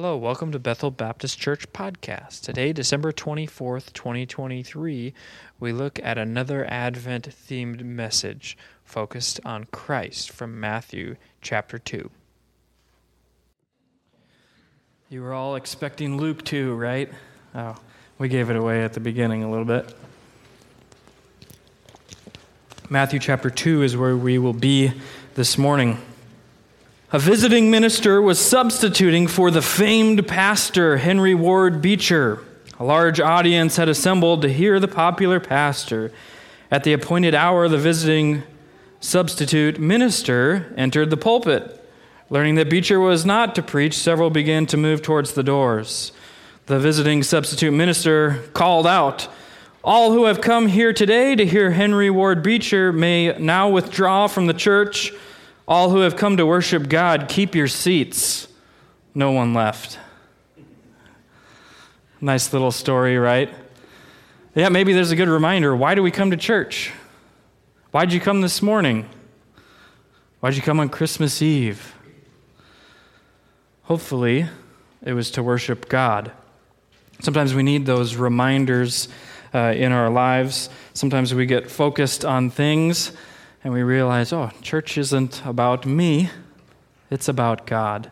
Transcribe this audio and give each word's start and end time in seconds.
Hello, 0.00 0.16
welcome 0.16 0.52
to 0.52 0.60
Bethel 0.60 0.92
Baptist 0.92 1.40
Church 1.40 1.72
podcast. 1.72 2.42
Today, 2.42 2.72
December 2.72 3.10
24th, 3.10 3.92
2023, 3.92 5.12
we 5.58 5.72
look 5.72 5.98
at 6.04 6.16
another 6.16 6.64
Advent 6.70 7.28
themed 7.28 7.82
message 7.82 8.56
focused 8.84 9.40
on 9.44 9.64
Christ 9.72 10.30
from 10.30 10.60
Matthew 10.60 11.16
chapter 11.42 11.80
2. 11.80 12.08
You 15.10 15.20
were 15.20 15.34
all 15.34 15.56
expecting 15.56 16.16
Luke 16.16 16.44
2, 16.44 16.76
right? 16.76 17.10
Oh, 17.56 17.74
we 18.18 18.28
gave 18.28 18.50
it 18.50 18.56
away 18.56 18.84
at 18.84 18.92
the 18.92 19.00
beginning 19.00 19.42
a 19.42 19.50
little 19.50 19.64
bit. 19.64 19.92
Matthew 22.88 23.18
chapter 23.18 23.50
2 23.50 23.82
is 23.82 23.96
where 23.96 24.16
we 24.16 24.38
will 24.38 24.52
be 24.52 24.92
this 25.34 25.58
morning. 25.58 25.98
A 27.10 27.18
visiting 27.18 27.70
minister 27.70 28.20
was 28.20 28.38
substituting 28.38 29.28
for 29.28 29.50
the 29.50 29.62
famed 29.62 30.28
pastor 30.28 30.98
Henry 30.98 31.34
Ward 31.34 31.80
Beecher. 31.80 32.44
A 32.78 32.84
large 32.84 33.18
audience 33.18 33.76
had 33.76 33.88
assembled 33.88 34.42
to 34.42 34.52
hear 34.52 34.78
the 34.78 34.88
popular 34.88 35.40
pastor. 35.40 36.12
At 36.70 36.84
the 36.84 36.92
appointed 36.92 37.34
hour, 37.34 37.66
the 37.66 37.78
visiting 37.78 38.42
substitute 39.00 39.80
minister 39.80 40.70
entered 40.76 41.08
the 41.08 41.16
pulpit. 41.16 41.82
Learning 42.28 42.56
that 42.56 42.68
Beecher 42.68 43.00
was 43.00 43.24
not 43.24 43.54
to 43.54 43.62
preach, 43.62 43.96
several 43.96 44.28
began 44.28 44.66
to 44.66 44.76
move 44.76 45.00
towards 45.00 45.32
the 45.32 45.42
doors. 45.42 46.12
The 46.66 46.78
visiting 46.78 47.22
substitute 47.22 47.72
minister 47.72 48.42
called 48.52 48.86
out, 48.86 49.28
All 49.82 50.12
who 50.12 50.26
have 50.26 50.42
come 50.42 50.66
here 50.66 50.92
today 50.92 51.34
to 51.36 51.46
hear 51.46 51.70
Henry 51.70 52.10
Ward 52.10 52.42
Beecher 52.42 52.92
may 52.92 53.34
now 53.38 53.70
withdraw 53.70 54.26
from 54.26 54.46
the 54.46 54.52
church. 54.52 55.10
All 55.68 55.90
who 55.90 55.98
have 55.98 56.16
come 56.16 56.38
to 56.38 56.46
worship 56.46 56.88
God, 56.88 57.28
keep 57.28 57.54
your 57.54 57.68
seats. 57.68 58.48
No 59.14 59.32
one 59.32 59.52
left. 59.52 59.98
Nice 62.22 62.54
little 62.54 62.70
story, 62.70 63.18
right? 63.18 63.52
Yeah, 64.54 64.70
maybe 64.70 64.94
there's 64.94 65.10
a 65.10 65.16
good 65.16 65.28
reminder. 65.28 65.76
Why 65.76 65.94
do 65.94 66.02
we 66.02 66.10
come 66.10 66.30
to 66.30 66.38
church? 66.38 66.90
Why'd 67.90 68.14
you 68.14 68.18
come 68.18 68.40
this 68.40 68.62
morning? 68.62 69.10
Why'd 70.40 70.56
you 70.56 70.62
come 70.62 70.80
on 70.80 70.88
Christmas 70.88 71.42
Eve? 71.42 71.94
Hopefully, 73.82 74.46
it 75.04 75.12
was 75.12 75.30
to 75.32 75.42
worship 75.42 75.90
God. 75.90 76.32
Sometimes 77.20 77.52
we 77.52 77.62
need 77.62 77.84
those 77.84 78.16
reminders 78.16 79.08
uh, 79.52 79.74
in 79.76 79.92
our 79.92 80.08
lives. 80.08 80.70
Sometimes 80.94 81.34
we 81.34 81.44
get 81.44 81.70
focused 81.70 82.24
on 82.24 82.48
things 82.48 83.12
and 83.68 83.74
we 83.74 83.82
realize, 83.82 84.32
oh, 84.32 84.50
church 84.62 84.96
isn't 84.96 85.44
about 85.44 85.84
me, 85.84 86.30
it's 87.10 87.28
about 87.28 87.66
God. 87.66 88.10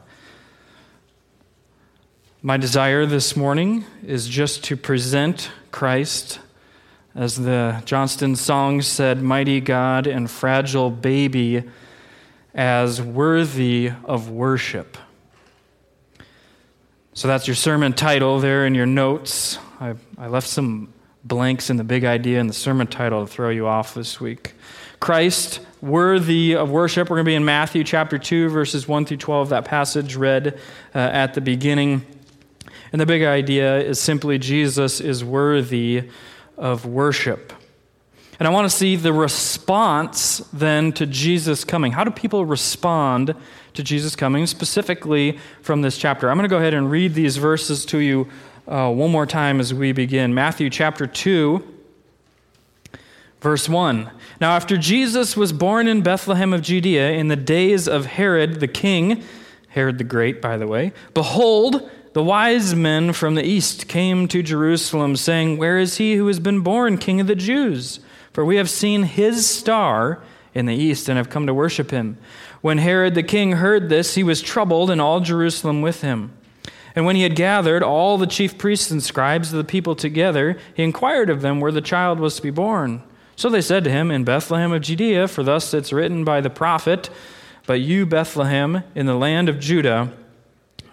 My 2.43 2.59
desire 2.59 3.07
this 3.07 3.35
morning 3.35 3.87
is 4.05 4.29
just 4.29 4.65
to 4.65 4.77
present 4.77 5.51
Christ 5.71 6.41
as 7.15 7.37
the 7.37 7.81
Johnston 7.87 8.37
song 8.37 8.83
said, 8.83 9.23
mighty 9.23 9.63
God 9.63 10.07
and 10.07 10.31
fragile 10.31 10.91
baby, 10.91 11.63
as 12.53 13.01
worthy 13.01 13.93
of 14.05 14.29
worship. 14.29 14.99
So 17.15 17.29
that's 17.29 17.49
your 17.49 17.57
sermon 17.57 17.95
title 17.95 18.41
there 18.41 18.67
in 18.67 18.75
your 18.75 18.85
notes. 18.85 19.59
I, 19.81 19.95
I 20.19 20.27
left 20.27 20.49
some 20.49 20.93
blanks 21.25 21.71
in 21.71 21.79
the 21.79 21.85
big 21.85 22.05
idea 22.05 22.41
in 22.41 22.47
the 22.47 22.53
sermon 22.53 22.89
title 22.89 23.27
to 23.27 23.33
throw 23.33 23.49
you 23.49 23.67
off 23.67 23.95
this 23.95 24.21
week. 24.21 24.53
Christ 25.01 25.61
worthy 25.81 26.57
of 26.57 26.71
worship. 26.71 27.11
We're 27.11 27.17
going 27.17 27.27
to 27.27 27.31
be 27.31 27.35
in 27.35 27.45
Matthew 27.45 27.85
chapter 27.85 28.19
2, 28.19 28.49
verses 28.49 28.89
1 28.89 29.07
through 29.07 29.19
12, 29.19 29.51
that 29.51 29.65
passage 29.65 30.17
read 30.17 30.59
uh, 30.95 30.99
at 30.99 31.35
the 31.35 31.41
beginning. 31.41 32.05
And 32.93 33.01
the 33.01 33.07
big 33.07 33.23
idea 33.23 33.79
is 33.79 34.01
simply 34.01 34.39
Jesus 34.39 35.01
is 35.01 35.25
worthy 35.25 36.09
of 36.57 36.87
worship. 36.87 37.53
And 38.39 38.47
I 38.47 38.51
want 38.51 38.71
to 38.71 38.77
see 38.77 38.97
the 38.97 39.13
response 39.13 40.39
then 40.53 40.93
to 40.93 41.07
Jesus 41.07 41.65
coming. 41.65 41.93
How 41.93 42.05
do 42.05 42.11
people 42.11 42.45
respond 42.45 43.35
to 43.75 43.83
Jesus 43.83 44.15
coming, 44.15 44.47
specifically 44.47 45.39
from 45.63 45.83
this 45.83 45.97
chapter? 45.97 46.31
I'm 46.31 46.37
going 46.37 46.49
to 46.49 46.55
go 46.55 46.59
ahead 46.59 46.75
and 46.75 46.91
read 46.91 47.15
these 47.15 47.39
verses 47.39 47.87
to 47.87 47.99
you 47.99 48.29
uh, 48.69 48.91
one 48.93 49.11
more 49.11 49.27
time 49.27 49.61
as 49.61 49.73
we 49.73 49.93
begin. 49.93 50.35
Matthew 50.35 50.69
chapter 50.69 51.07
2 51.07 51.76
Verse 53.41 53.69
1 53.69 54.11
Now, 54.41 54.57
after 54.57 54.77
Jesus 54.77 55.37
was 55.37 55.53
born 55.53 55.89
in 55.89 56.03
Bethlehem 56.03 56.53
of 56.53 56.63
Judea 56.63 57.13
in 57.13 57.29
the 57.29 57.37
days 57.37 57.87
of 57.87 58.07
Herod 58.07 58.61
the 58.61 58.69
king, 58.69 59.23
Herod 59.69 59.99
the 59.99 60.05
Great, 60.05 60.41
by 60.41 60.57
the 60.57 60.67
way, 60.67 60.93
behold, 61.15 61.91
the 62.15 62.23
wise 62.23 62.75
men 62.75 63.13
from 63.13 63.35
the 63.35 63.45
east 63.45 63.89
came 63.89 64.27
to 64.29 64.43
Jerusalem, 64.43 65.17
saying, 65.17 65.59
Where 65.59 65.79
is 65.79 65.99
he 65.99 66.15
who 66.15 66.27
has 66.29 66.41
been 66.41 66.61
born 66.61 66.97
king 66.97 67.21
of 67.21 67.27
the 67.27 67.35
Jews? 67.35 68.01
For 68.33 68.43
we 68.43 68.57
have 68.57 68.71
seen 68.71 69.03
his 69.03 69.47
star 69.47 70.23
in 70.55 70.65
the 70.65 70.75
east 70.75 71.11
and 71.11 71.19
have 71.19 71.29
come 71.29 71.47
to 71.47 71.53
worship 71.53 71.91
him. 71.91 72.17
When 72.63 72.79
Herod 72.79 73.15
the 73.15 73.23
king 73.23 73.53
heard 73.53 73.91
this, 73.91 74.15
he 74.15 74.23
was 74.23 74.41
troubled, 74.41 74.91
and 74.91 74.99
all 74.99 75.21
Jerusalem 75.21 75.83
with 75.83 76.01
him. 76.01 76.33
And 76.95 77.05
when 77.05 77.17
he 77.17 77.23
had 77.23 77.37
gathered 77.37 77.83
all 77.83 78.17
the 78.17 78.27
chief 78.27 78.57
priests 78.57 78.91
and 78.91 79.03
scribes 79.03 79.53
of 79.53 79.59
the 79.59 79.65
people 79.65 79.95
together, 79.95 80.59
he 80.75 80.83
inquired 80.83 81.29
of 81.29 81.43
them 81.43 81.61
where 81.61 81.71
the 81.71 81.83
child 81.83 82.19
was 82.19 82.37
to 82.37 82.43
be 82.43 82.51
born. 82.51 83.03
So 83.37 83.51
they 83.51 83.61
said 83.61 83.85
to 83.85 83.91
him, 83.91 84.11
In 84.11 84.25
Bethlehem 84.25 84.73
of 84.73 84.81
Judea, 84.81 85.29
for 85.29 85.43
thus 85.43 85.75
it's 85.75 85.93
written 85.93 86.25
by 86.25 86.41
the 86.41 86.51
prophet, 86.51 87.11
But 87.67 87.81
you, 87.81 88.07
Bethlehem, 88.07 88.83
in 88.95 89.05
the 89.05 89.15
land 89.15 89.51
of 89.51 89.61
Judah, 89.61 90.13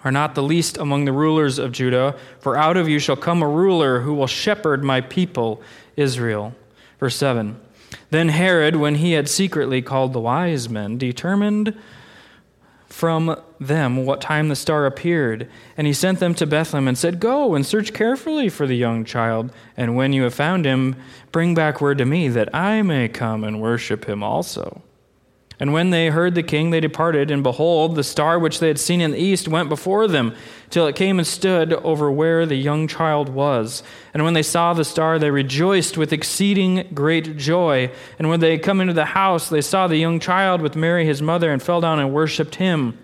are 0.03 0.11
not 0.11 0.35
the 0.35 0.43
least 0.43 0.77
among 0.77 1.05
the 1.05 1.13
rulers 1.13 1.57
of 1.57 1.71
Judah, 1.71 2.17
for 2.39 2.57
out 2.57 2.75
of 2.75 2.89
you 2.89 2.99
shall 2.99 3.15
come 3.15 3.41
a 3.41 3.47
ruler 3.47 4.01
who 4.01 4.13
will 4.13 4.27
shepherd 4.27 4.83
my 4.83 4.99
people, 4.99 5.61
Israel. 5.95 6.53
Verse 6.99 7.15
7 7.15 7.57
Then 8.09 8.27
Herod, 8.27 8.75
when 8.75 8.95
he 8.95 9.13
had 9.13 9.29
secretly 9.29 9.81
called 9.81 10.11
the 10.11 10.19
wise 10.19 10.67
men, 10.67 10.97
determined 10.97 11.77
from 12.93 13.35
them 13.59 14.05
what 14.05 14.21
time 14.21 14.49
the 14.49 14.55
star 14.55 14.85
appeared. 14.85 15.49
And 15.75 15.87
he 15.87 15.93
sent 15.93 16.19
them 16.19 16.35
to 16.35 16.45
Bethlehem 16.45 16.87
and 16.87 16.95
said, 16.95 17.19
Go 17.19 17.55
and 17.55 17.65
search 17.65 17.91
carefully 17.91 18.49
for 18.49 18.67
the 18.67 18.77
young 18.77 19.03
child, 19.03 19.51
and 19.75 19.95
when 19.95 20.13
you 20.13 20.21
have 20.21 20.35
found 20.35 20.63
him, 20.63 20.95
bring 21.31 21.55
back 21.55 21.81
word 21.81 21.97
to 21.97 22.05
me, 22.05 22.27
that 22.27 22.53
I 22.53 22.83
may 22.83 23.07
come 23.07 23.43
and 23.43 23.59
worship 23.59 24.05
him 24.05 24.21
also. 24.21 24.83
And 25.59 25.72
when 25.72 25.91
they 25.91 26.09
heard 26.09 26.36
the 26.36 26.44
king, 26.44 26.72
they 26.72 26.80
departed, 26.80 27.30
and 27.30 27.44
behold, 27.44 27.96
the 27.96 28.03
star 28.03 28.40
which 28.40 28.59
they 28.59 28.68
had 28.68 28.80
seen 28.80 29.02
in 29.02 29.12
the 29.12 29.19
east 29.19 29.47
went 29.47 29.69
before 29.69 30.08
them, 30.08 30.36
till 30.69 30.88
it 30.88 30.96
came 30.96 31.19
and 31.19 31.28
stood 31.28 31.74
over 31.74 32.12
where 32.12 32.46
the 32.46 32.56
young 32.56 32.88
child 32.88 33.30
was. 33.30 33.84
And 34.14 34.24
when 34.24 34.34
they 34.34 34.41
saw 34.41 34.74
the 34.74 34.84
star, 34.84 35.19
they 35.19 35.30
rejoiced 35.30 35.97
with 35.97 36.12
exceeding 36.12 36.90
great 36.94 37.38
joy. 37.38 37.91
And 38.18 38.30
when 38.30 38.40
they 38.40 38.58
come 38.58 38.81
into 38.81 38.94
the 38.94 39.06
house, 39.06 39.50
they 39.50 39.62
saw 39.62 39.88
the 39.88 39.97
young 39.97 40.19
child 40.19 40.62
with 40.62 40.75
Mary 40.75 41.06
his 41.06 41.22
mother, 41.22 41.52
and 41.52 41.62
fell 41.62 41.81
down 41.81 42.00
and 42.00 42.12
worshipped 42.12 42.56
him. 42.56 42.97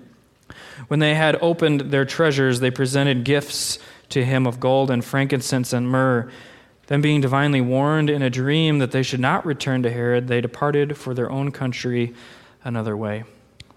When 0.88 1.00
they 1.00 1.14
had 1.14 1.38
opened 1.42 1.82
their 1.92 2.06
treasures, 2.06 2.60
they 2.60 2.72
presented 2.72 3.24
gifts 3.24 3.78
to 4.10 4.26
him 4.26 4.48
of 4.48 4.60
gold 4.60 4.90
and 4.90 5.06
frankincense 5.06 5.72
and 5.72 5.88
myrrh. 5.88 6.32
Then, 6.88 7.02
being 7.02 7.22
divinely 7.22 7.62
warned 7.62 8.10
in 8.10 8.24
a 8.24 8.32
dream 8.32 8.80
that 8.80 8.92
they 8.92 9.04
should 9.04 9.20
not 9.20 9.46
return 9.46 9.84
to 9.84 9.92
Herod, 9.92 10.28
they 10.28 10.42
departed 10.42 10.98
for 10.98 11.14
their 11.14 11.30
own 11.30 11.52
country 11.52 12.16
another 12.64 12.96
way. 12.96 13.24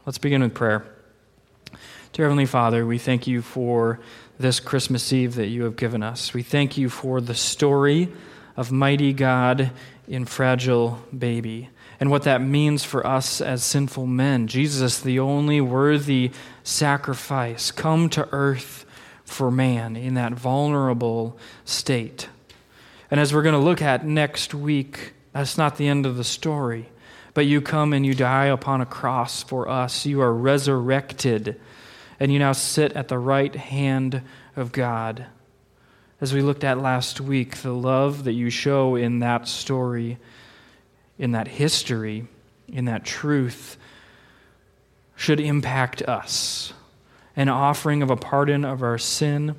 Let's 0.07 0.19
begin 0.19 0.43
with 0.43 0.55
prayer. 0.55 0.85
Dear 2.13 2.27
Heavenly 2.27 2.47
Father, 2.47 2.85
we 2.85 2.99
thank 2.99 3.27
you 3.27 3.41
for 3.43 4.01
this 4.39 4.61
Christmas 4.61 5.13
Eve 5.13 5.37
that 5.37 5.47
you 5.47 5.65
have 5.65 5.77
given 5.77 6.03
us. 6.03 6.35
We 6.35 6.43
thank 6.43 6.77
you 6.77 6.89
for 6.89 7.21
the 7.21 7.35
story 7.35 8.13
of 8.57 8.73
mighty 8.73 9.13
God 9.13 9.71
in 10.09 10.25
fragile 10.25 11.03
baby 11.17 11.71
and 12.01 12.11
what 12.11 12.25
that 12.25 12.43
means 12.43 12.85
for 12.85 13.07
us 13.07 13.41
as 13.41 13.63
sinful 13.63 14.07
men. 14.07 14.49
Jesus, 14.49 15.01
the 15.01 15.21
only 15.21 15.61
worthy 15.61 16.33
sacrifice, 16.65 17.71
come 17.71 18.09
to 18.11 18.29
earth 18.33 18.85
for 19.25 19.51
man 19.51 19.97
in 19.97 20.15
that 20.15 20.33
vulnerable 20.33 21.39
state. 21.65 22.29
And 23.11 23.21
as 23.21 23.33
we're 23.33 23.43
going 23.43 23.55
to 23.55 23.59
look 23.59 23.81
at 23.81 24.05
next 24.05 24.53
week, 24.53 25.13
that's 25.33 25.57
not 25.57 25.77
the 25.77 25.87
end 25.87 26.05
of 26.05 26.17
the 26.17 26.25
story. 26.25 26.89
But 27.35 27.47
you 27.47 27.61
come 27.61 27.93
and 27.93 28.05
you 28.05 28.15
die 28.15 28.47
upon 28.47 28.81
a 28.81 28.87
cross 28.87 29.43
for 29.43 29.69
us. 29.69 30.05
You 30.05 30.21
are 30.21 30.33
resurrected, 30.33 31.61
and 32.21 32.33
you 32.33 32.39
now 32.39 32.53
sit 32.53 32.93
at 32.93 33.09
the 33.09 33.19
right 33.19 33.55
hand 33.55 34.23
of 34.55 34.73
God. 34.73 35.27
As 36.21 36.33
we 36.33 36.43
looked 36.43 36.63
at 36.63 36.79
last 36.79 37.21
week, 37.21 37.57
the 37.59 37.73
love 37.73 38.25
that 38.25 38.33
you 38.33 38.51
show 38.51 38.95
in 38.95 39.21
that 39.21 39.49
story, 39.49 40.19
in 41.19 41.33
that 41.33 41.49
history, 41.49 42.27
in 42.69 42.85
that 42.85 43.05
truth, 43.05 43.77
should 45.17 45.41
impact 45.41 46.03
us. 46.03 46.73
An 47.35 47.49
offering 47.49 48.03
of 48.03 48.11
a 48.11 48.17
pardon 48.17 48.65
of 48.65 48.83
our 48.83 48.99
sin. 48.99 49.57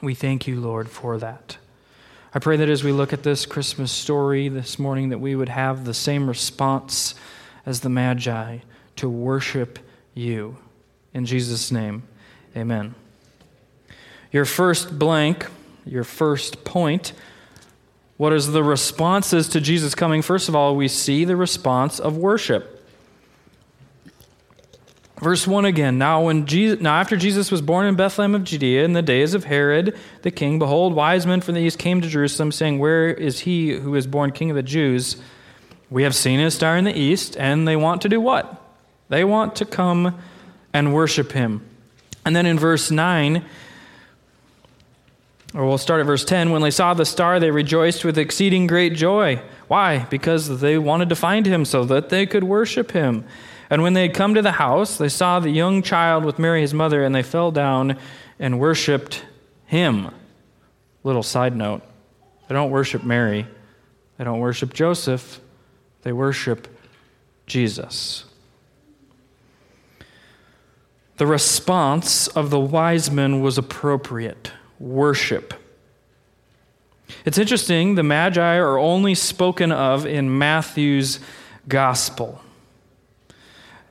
We 0.00 0.14
thank 0.14 0.46
you, 0.46 0.60
Lord, 0.60 0.88
for 0.88 1.18
that. 1.18 1.58
I 2.34 2.40
pray 2.40 2.58
that 2.58 2.68
as 2.68 2.84
we 2.84 2.92
look 2.92 3.14
at 3.14 3.22
this 3.22 3.46
Christmas 3.46 3.90
story 3.90 4.48
this 4.48 4.78
morning, 4.78 5.08
that 5.08 5.18
we 5.18 5.34
would 5.34 5.48
have 5.48 5.86
the 5.86 5.94
same 5.94 6.28
response 6.28 7.14
as 7.64 7.80
the 7.80 7.88
Magi 7.88 8.58
to 8.96 9.08
worship 9.08 9.78
you. 10.12 10.58
In 11.14 11.24
Jesus' 11.24 11.72
name, 11.72 12.02
amen. 12.54 12.94
Your 14.30 14.44
first 14.44 14.98
blank, 14.98 15.46
your 15.86 16.04
first 16.04 16.64
point, 16.64 17.14
what 18.18 18.34
is 18.34 18.48
the 18.48 18.62
responses 18.62 19.48
to 19.48 19.60
Jesus 19.60 19.94
coming? 19.94 20.20
First 20.20 20.50
of 20.50 20.56
all, 20.56 20.76
we 20.76 20.88
see 20.88 21.24
the 21.24 21.36
response 21.36 21.98
of 21.98 22.18
worship. 22.18 22.77
Verse 25.20 25.46
1 25.46 25.64
again. 25.64 25.98
Now 25.98 26.22
when 26.22 26.46
Jesus, 26.46 26.80
now 26.80 27.00
after 27.00 27.16
Jesus 27.16 27.50
was 27.50 27.60
born 27.60 27.86
in 27.86 27.96
Bethlehem 27.96 28.34
of 28.34 28.44
Judea 28.44 28.84
in 28.84 28.92
the 28.92 29.02
days 29.02 29.34
of 29.34 29.44
Herod 29.44 29.96
the 30.22 30.30
king, 30.30 30.58
behold, 30.58 30.94
wise 30.94 31.26
men 31.26 31.40
from 31.40 31.54
the 31.54 31.60
east 31.60 31.78
came 31.78 32.00
to 32.00 32.08
Jerusalem, 32.08 32.52
saying, 32.52 32.78
Where 32.78 33.08
is 33.08 33.40
he 33.40 33.72
who 33.72 33.94
is 33.96 34.06
born 34.06 34.30
king 34.30 34.50
of 34.50 34.56
the 34.56 34.62
Jews? 34.62 35.16
We 35.90 36.04
have 36.04 36.14
seen 36.14 36.38
his 36.38 36.54
star 36.54 36.76
in 36.76 36.84
the 36.84 36.96
east, 36.96 37.36
and 37.36 37.66
they 37.66 37.74
want 37.74 38.02
to 38.02 38.08
do 38.08 38.20
what? 38.20 38.62
They 39.08 39.24
want 39.24 39.56
to 39.56 39.64
come 39.64 40.18
and 40.72 40.94
worship 40.94 41.32
him. 41.32 41.66
And 42.24 42.36
then 42.36 42.46
in 42.46 42.58
verse 42.58 42.90
9, 42.90 43.44
or 45.54 45.66
we'll 45.66 45.78
start 45.78 46.00
at 46.00 46.06
verse 46.06 46.24
10 46.24 46.50
when 46.50 46.62
they 46.62 46.70
saw 46.70 46.92
the 46.94 47.06
star, 47.06 47.40
they 47.40 47.50
rejoiced 47.50 48.04
with 48.04 48.18
exceeding 48.18 48.66
great 48.66 48.94
joy. 48.94 49.40
Why? 49.66 50.00
Because 50.10 50.60
they 50.60 50.78
wanted 50.78 51.08
to 51.08 51.16
find 51.16 51.46
him 51.46 51.64
so 51.64 51.84
that 51.86 52.10
they 52.10 52.26
could 52.26 52.44
worship 52.44 52.92
him. 52.92 53.24
And 53.70 53.82
when 53.82 53.92
they 53.92 54.02
had 54.02 54.14
come 54.14 54.34
to 54.34 54.42
the 54.42 54.52
house, 54.52 54.96
they 54.96 55.08
saw 55.08 55.40
the 55.40 55.50
young 55.50 55.82
child 55.82 56.24
with 56.24 56.38
Mary 56.38 56.62
his 56.62 56.72
mother, 56.72 57.04
and 57.04 57.14
they 57.14 57.22
fell 57.22 57.50
down 57.50 57.98
and 58.38 58.58
worshiped 58.58 59.24
him. 59.66 60.10
Little 61.04 61.22
side 61.22 61.54
note 61.54 61.82
they 62.48 62.54
don't 62.54 62.70
worship 62.70 63.04
Mary, 63.04 63.46
they 64.16 64.24
don't 64.24 64.40
worship 64.40 64.72
Joseph, 64.72 65.40
they 66.02 66.12
worship 66.12 66.66
Jesus. 67.46 68.24
The 71.18 71.26
response 71.26 72.28
of 72.28 72.50
the 72.50 72.60
wise 72.60 73.10
men 73.10 73.40
was 73.42 73.58
appropriate 73.58 74.52
worship. 74.78 75.52
It's 77.24 77.38
interesting, 77.38 77.96
the 77.96 78.02
Magi 78.02 78.56
are 78.56 78.78
only 78.78 79.14
spoken 79.14 79.72
of 79.72 80.06
in 80.06 80.38
Matthew's 80.38 81.20
gospel. 81.66 82.40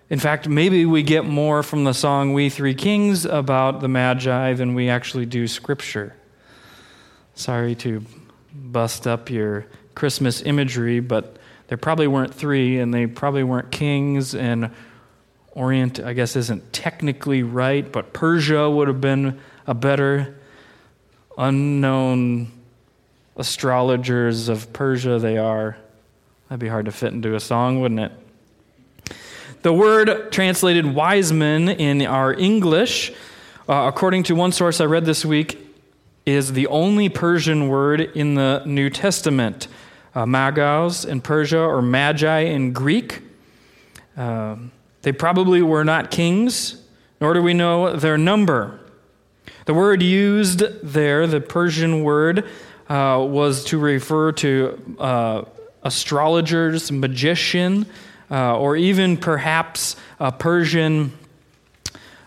In 0.09 0.19
fact, 0.19 0.48
maybe 0.48 0.86
we 0.86 1.04
get 1.04 1.25
more 1.25 1.62
from 1.63 1.83
the 1.83 1.94
song 1.94 2.31
We 2.31 2.50
Three 2.50 2.74
Kings 2.74 3.25
about 3.25 3.81
the 3.81 3.89
Magi 3.89 4.54
than 4.54 4.74
we 4.74 4.88
actually 4.88 5.25
do 5.25 5.48
Scripture. 5.48 6.15
Sorry 7.36 7.75
to 7.75 8.06
bust 8.54 9.06
up 9.06 9.30
your 9.30 9.65
Christmas 9.95 10.42
imagery, 10.42 11.01
but 11.01 11.38
there 11.68 11.77
probably 11.77 12.07
weren't 12.07 12.33
three, 12.33 12.80
and 12.80 12.94
they 12.94 13.06
probably 13.06 13.44
weren't 13.44 13.69
kings, 13.71 14.33
and 14.33 14.71
Orient, 15.51 16.00
I 16.00 16.13
guess, 16.13 16.36
isn't 16.36 16.71
technically 16.71 17.44
right, 17.44 17.92
but 17.92 18.13
Persia 18.13 18.69
would 18.69 18.88
have 18.88 19.01
been 19.01 19.39
a 19.65 19.74
better 19.74 20.39
unknown 21.38 22.51
astrologers 23.36 24.50
of 24.50 24.71
Persia 24.71 25.19
they 25.19 25.38
are. 25.38 25.75
That'd 26.48 26.59
be 26.59 26.68
hard 26.68 26.86
to 26.86 26.92
fit 26.92 27.12
into 27.12 27.36
a 27.36 27.39
song, 27.39 27.81
wouldn't 27.81 28.00
it? 28.00 28.12
The 29.63 29.74
word 29.74 30.31
translated 30.31 30.86
wise 30.86 31.33
men 31.33 31.68
in 31.68 32.04
our 32.04 32.31
English, 32.31 33.12
uh, 33.68 33.86
according 33.88 34.21
to 34.24 34.36
one 34.36 34.51
source 34.51 34.80
I 34.80 34.86
read 34.86 35.06
this 35.06 35.25
week, 35.25 35.57
is 36.27 36.54
the 36.54 36.68
only 36.68 37.09
Persian 37.09 37.68
word 37.68 38.01
in 38.01 38.36
the 38.36 38.62
New 38.68 38.92
Testament. 38.92 39.68
Uh, 40.13 40.25
magos 40.25 41.07
in 41.07 41.21
Persia 41.21 41.59
or 41.59 41.81
magi 41.81 42.42
in 42.42 42.71
Greek. 42.71 43.21
Uh, 44.15 44.57
they 45.01 45.12
probably 45.12 45.63
were 45.63 45.83
not 45.83 46.12
kings, 46.12 46.83
nor 47.19 47.33
do 47.33 47.42
we 47.42 47.56
know 47.56 47.95
their 47.95 48.18
number. 48.18 48.80
The 49.65 49.74
word 49.74 50.04
used 50.04 50.59
there, 50.83 51.25
the 51.25 51.42
Persian 51.42 52.04
word, 52.04 52.45
uh, 52.89 53.25
was 53.27 53.63
to 53.65 53.80
refer 53.80 54.31
to 54.33 54.95
uh, 55.00 55.45
astrologers, 55.83 56.92
magician, 56.92 57.88
uh, 58.29 58.57
or 58.57 58.75
even 58.75 59.18
perhaps 59.18 59.95
a 60.19 60.31
Persian 60.31 61.13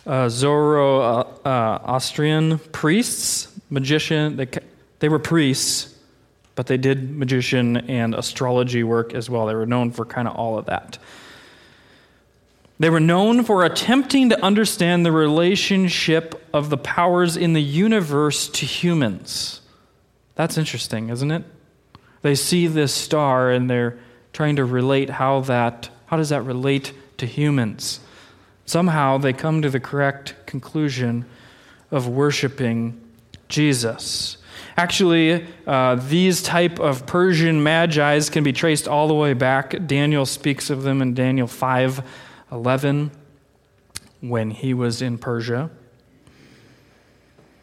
uh, 0.06 0.28
Zoroastrian 0.28 2.58
priests, 2.72 3.48
magician. 3.68 4.36
They, 4.36 4.48
they 4.98 5.08
were 5.08 5.18
priests, 5.18 5.94
but 6.54 6.66
they 6.66 6.76
did 6.76 7.16
magician 7.16 7.76
and 7.76 8.14
astrology 8.14 8.82
work 8.82 9.14
as 9.14 9.30
well. 9.30 9.46
They 9.46 9.54
were 9.54 9.66
known 9.66 9.90
for 9.90 10.04
kind 10.04 10.26
of 10.26 10.36
all 10.36 10.58
of 10.58 10.66
that. 10.66 10.98
They 12.78 12.88
were 12.88 13.00
known 13.00 13.44
for 13.44 13.64
attempting 13.64 14.30
to 14.30 14.42
understand 14.42 15.04
the 15.04 15.12
relationship 15.12 16.42
of 16.54 16.70
the 16.70 16.78
powers 16.78 17.36
in 17.36 17.52
the 17.52 17.62
universe 17.62 18.48
to 18.48 18.64
humans. 18.64 19.60
That's 20.34 20.56
interesting, 20.56 21.10
isn't 21.10 21.30
it? 21.30 21.44
They 22.22 22.34
see 22.34 22.66
this 22.66 22.94
star 22.94 23.50
and 23.50 23.68
they're 23.68 23.98
trying 24.32 24.56
to 24.56 24.64
relate 24.64 25.10
how 25.10 25.40
that 25.42 25.90
how 26.06 26.16
does 26.16 26.30
that 26.30 26.42
relate 26.42 26.92
to 27.18 27.26
humans? 27.26 28.00
Somehow 28.66 29.16
they 29.18 29.32
come 29.32 29.62
to 29.62 29.70
the 29.70 29.78
correct 29.78 30.34
conclusion 30.44 31.24
of 31.92 32.08
worshiping 32.08 33.00
Jesus. 33.48 34.36
Actually, 34.76 35.46
uh, 35.68 35.94
these 35.94 36.42
type 36.42 36.80
of 36.80 37.06
Persian 37.06 37.62
magi's 37.62 38.28
can 38.28 38.42
be 38.42 38.52
traced 38.52 38.88
all 38.88 39.06
the 39.06 39.14
way 39.14 39.34
back. 39.34 39.86
Daniel 39.86 40.26
speaks 40.26 40.68
of 40.68 40.82
them 40.82 41.00
in 41.00 41.14
Daniel 41.14 41.46
5 41.46 42.02
11 42.50 43.12
when 44.20 44.50
he 44.50 44.74
was 44.74 45.00
in 45.00 45.16
Persia. 45.16 45.70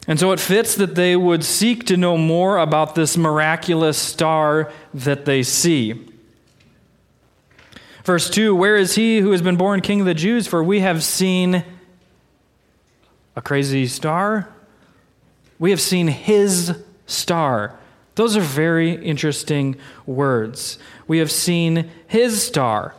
And 0.08 0.18
so 0.18 0.32
it 0.32 0.40
fits 0.40 0.76
that 0.76 0.96
they 0.96 1.18
would 1.18 1.44
seek 1.44 1.86
to 1.88 1.98
know 1.98 2.18
more 2.18 2.58
about 2.58 2.96
this 2.96 3.18
miraculous 3.18 3.98
star 3.98 4.72
that 4.94 5.26
they 5.26 5.44
see. 5.44 6.07
Verse 8.08 8.30
2 8.30 8.56
Where 8.56 8.78
is 8.78 8.96
he 8.96 9.20
who 9.20 9.32
has 9.32 9.42
been 9.42 9.58
born 9.58 9.82
king 9.82 10.00
of 10.00 10.06
the 10.06 10.14
Jews? 10.14 10.48
For 10.48 10.64
we 10.64 10.80
have 10.80 11.04
seen 11.04 11.66
a 13.36 13.42
crazy 13.42 13.86
star. 13.86 14.48
We 15.60 15.72
have 15.72 15.82
seen 15.82 16.08
his 16.08 16.74
star. 17.06 17.78
Those 18.16 18.38
are 18.38 18.42
very 18.42 18.94
interesting 18.94 19.76
words. 20.06 20.80
We 21.06 21.18
have 21.18 21.30
seen 21.30 21.90
his 22.08 22.42
star. 22.42 22.96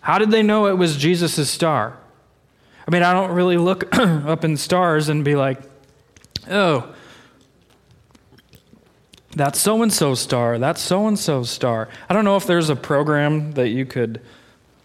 How 0.00 0.18
did 0.18 0.32
they 0.32 0.42
know 0.42 0.66
it 0.66 0.76
was 0.76 0.96
Jesus' 0.96 1.48
star? 1.48 1.96
I 2.84 2.90
mean, 2.90 3.04
I 3.04 3.12
don't 3.12 3.30
really 3.30 3.58
look 3.58 3.96
up 3.96 4.42
in 4.42 4.56
stars 4.56 5.08
and 5.08 5.24
be 5.24 5.36
like, 5.36 5.60
oh, 6.50 6.92
that's 9.36 9.60
so 9.60 9.84
and 9.84 9.92
so 9.92 10.16
star, 10.16 10.58
that's 10.58 10.80
so 10.80 11.06
and 11.06 11.16
so 11.16 11.44
star. 11.44 11.88
I 12.08 12.12
don't 12.12 12.24
know 12.24 12.36
if 12.36 12.48
there's 12.48 12.70
a 12.70 12.76
program 12.76 13.52
that 13.52 13.68
you 13.68 13.86
could, 13.86 14.20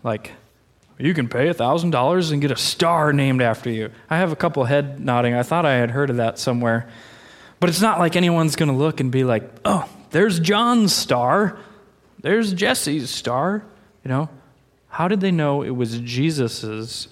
like, 0.03 0.31
you 0.99 1.13
can 1.13 1.27
pay 1.27 1.49
$1,000 1.49 2.31
and 2.31 2.41
get 2.41 2.51
a 2.51 2.55
star 2.55 3.13
named 3.13 3.41
after 3.41 3.69
you. 3.69 3.89
I 4.09 4.17
have 4.17 4.31
a 4.31 4.35
couple 4.35 4.63
head 4.65 4.99
nodding. 4.99 5.33
I 5.33 5.43
thought 5.43 5.65
I 5.65 5.73
had 5.73 5.91
heard 5.91 6.09
of 6.09 6.17
that 6.17 6.37
somewhere. 6.37 6.87
But 7.59 7.69
it's 7.69 7.81
not 7.81 7.99
like 7.99 8.15
anyone's 8.15 8.55
going 8.55 8.69
to 8.69 8.75
look 8.75 8.99
and 8.99 9.11
be 9.11 9.23
like, 9.23 9.49
oh, 9.65 9.89
there's 10.11 10.39
John's 10.39 10.93
star. 10.93 11.57
There's 12.21 12.53
Jesse's 12.53 13.09
star. 13.09 13.63
You 14.03 14.09
know, 14.09 14.29
how 14.89 15.07
did 15.07 15.21
they 15.21 15.31
know 15.31 15.63
it 15.63 15.71
was 15.71 15.97
Jesus's 15.99 17.07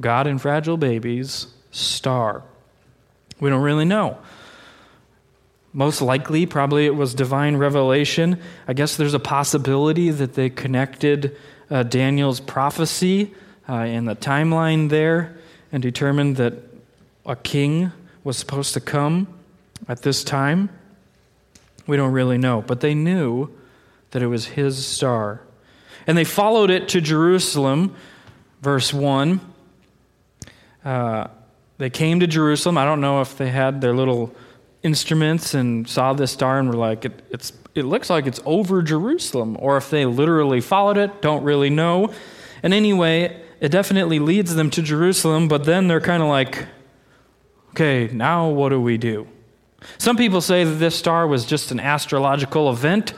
God 0.00 0.26
and 0.26 0.40
fragile 0.40 0.76
babies 0.76 1.48
star? 1.70 2.44
We 3.40 3.50
don't 3.50 3.62
really 3.62 3.84
know. 3.84 4.18
Most 5.76 6.00
likely, 6.00 6.46
probably 6.46 6.86
it 6.86 6.94
was 6.94 7.12
divine 7.12 7.58
revelation. 7.58 8.40
I 8.66 8.72
guess 8.72 8.96
there's 8.96 9.12
a 9.12 9.18
possibility 9.18 10.08
that 10.08 10.32
they 10.32 10.48
connected 10.48 11.36
uh, 11.70 11.82
Daniel's 11.82 12.40
prophecy 12.40 13.34
uh, 13.68 13.80
in 13.80 14.06
the 14.06 14.16
timeline 14.16 14.88
there 14.88 15.36
and 15.70 15.82
determined 15.82 16.36
that 16.36 16.54
a 17.26 17.36
king 17.36 17.92
was 18.24 18.38
supposed 18.38 18.72
to 18.72 18.80
come 18.80 19.28
at 19.86 20.00
this 20.00 20.24
time. 20.24 20.70
We 21.86 21.98
don't 21.98 22.12
really 22.12 22.38
know, 22.38 22.62
but 22.62 22.80
they 22.80 22.94
knew 22.94 23.50
that 24.12 24.22
it 24.22 24.28
was 24.28 24.46
his 24.46 24.86
star. 24.86 25.42
And 26.06 26.16
they 26.16 26.24
followed 26.24 26.70
it 26.70 26.88
to 26.88 27.02
Jerusalem, 27.02 27.94
verse 28.62 28.94
1. 28.94 29.42
Uh, 30.82 31.26
they 31.76 31.90
came 31.90 32.20
to 32.20 32.26
Jerusalem. 32.26 32.78
I 32.78 32.86
don't 32.86 33.02
know 33.02 33.20
if 33.20 33.36
they 33.36 33.50
had 33.50 33.82
their 33.82 33.94
little 33.94 34.34
instruments 34.86 35.54
and 35.54 35.88
saw 35.88 36.12
this 36.12 36.32
star 36.32 36.58
and 36.58 36.68
were 36.68 36.76
like, 36.76 37.04
it, 37.04 37.22
it's, 37.30 37.52
it 37.74 37.82
looks 37.84 38.08
like 38.08 38.26
it's 38.26 38.40
over 38.46 38.82
Jerusalem, 38.82 39.56
or 39.58 39.76
if 39.76 39.90
they 39.90 40.06
literally 40.06 40.60
followed 40.60 40.96
it, 40.96 41.20
don't 41.20 41.42
really 41.42 41.70
know. 41.70 42.12
And 42.62 42.72
anyway, 42.72 43.42
it 43.60 43.70
definitely 43.70 44.18
leads 44.18 44.54
them 44.54 44.70
to 44.70 44.82
Jerusalem, 44.82 45.48
but 45.48 45.64
then 45.64 45.88
they're 45.88 46.00
kind 46.00 46.22
of 46.22 46.28
like, 46.28 46.66
okay, 47.70 48.08
now 48.12 48.48
what 48.48 48.70
do 48.70 48.80
we 48.80 48.96
do? 48.98 49.26
Some 49.98 50.16
people 50.16 50.40
say 50.40 50.64
that 50.64 50.76
this 50.76 50.96
star 50.96 51.26
was 51.26 51.44
just 51.44 51.70
an 51.70 51.80
astrological 51.80 52.70
event 52.70 53.12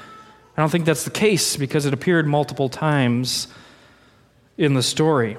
I 0.59 0.61
don't 0.61 0.71
think 0.71 0.87
that's 0.87 1.05
the 1.05 1.11
case 1.11 1.57
because 1.57 1.87
it 1.87 1.95
appeared 1.95 2.27
multiple 2.27 2.69
times 2.69 3.47
in 4.57 4.75
the 4.75 4.83
story. 4.83 5.37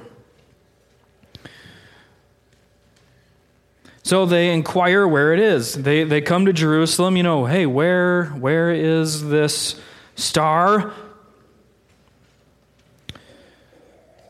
So 4.10 4.26
they 4.26 4.52
inquire 4.52 5.08
where 5.08 5.36
it 5.36 5.40
is. 5.40 5.76
They, 5.76 6.04
they 6.04 6.20
come 6.20 6.48
to 6.48 6.52
Jerusalem, 6.52 7.16
you 7.16 7.22
know, 7.22 7.46
hey, 7.46 7.68
where, 7.68 8.26
where 8.30 8.72
is 8.72 9.30
this 9.30 9.80
star? 10.16 10.92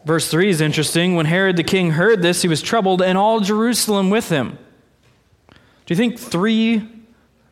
Verse 0.04 0.30
3 0.30 0.50
is 0.50 0.60
interesting. 0.60 1.16
When 1.16 1.26
Herod 1.26 1.56
the 1.56 1.64
king 1.64 1.92
heard 1.92 2.22
this, 2.22 2.42
he 2.42 2.50
was 2.50 2.62
troubled, 2.62 3.02
and 3.02 3.18
all 3.18 3.40
Jerusalem 3.40 4.10
with 4.10 4.28
him. 4.28 4.58
Do 5.48 5.56
you 5.94 5.96
think 5.96 6.20
three 6.20 6.86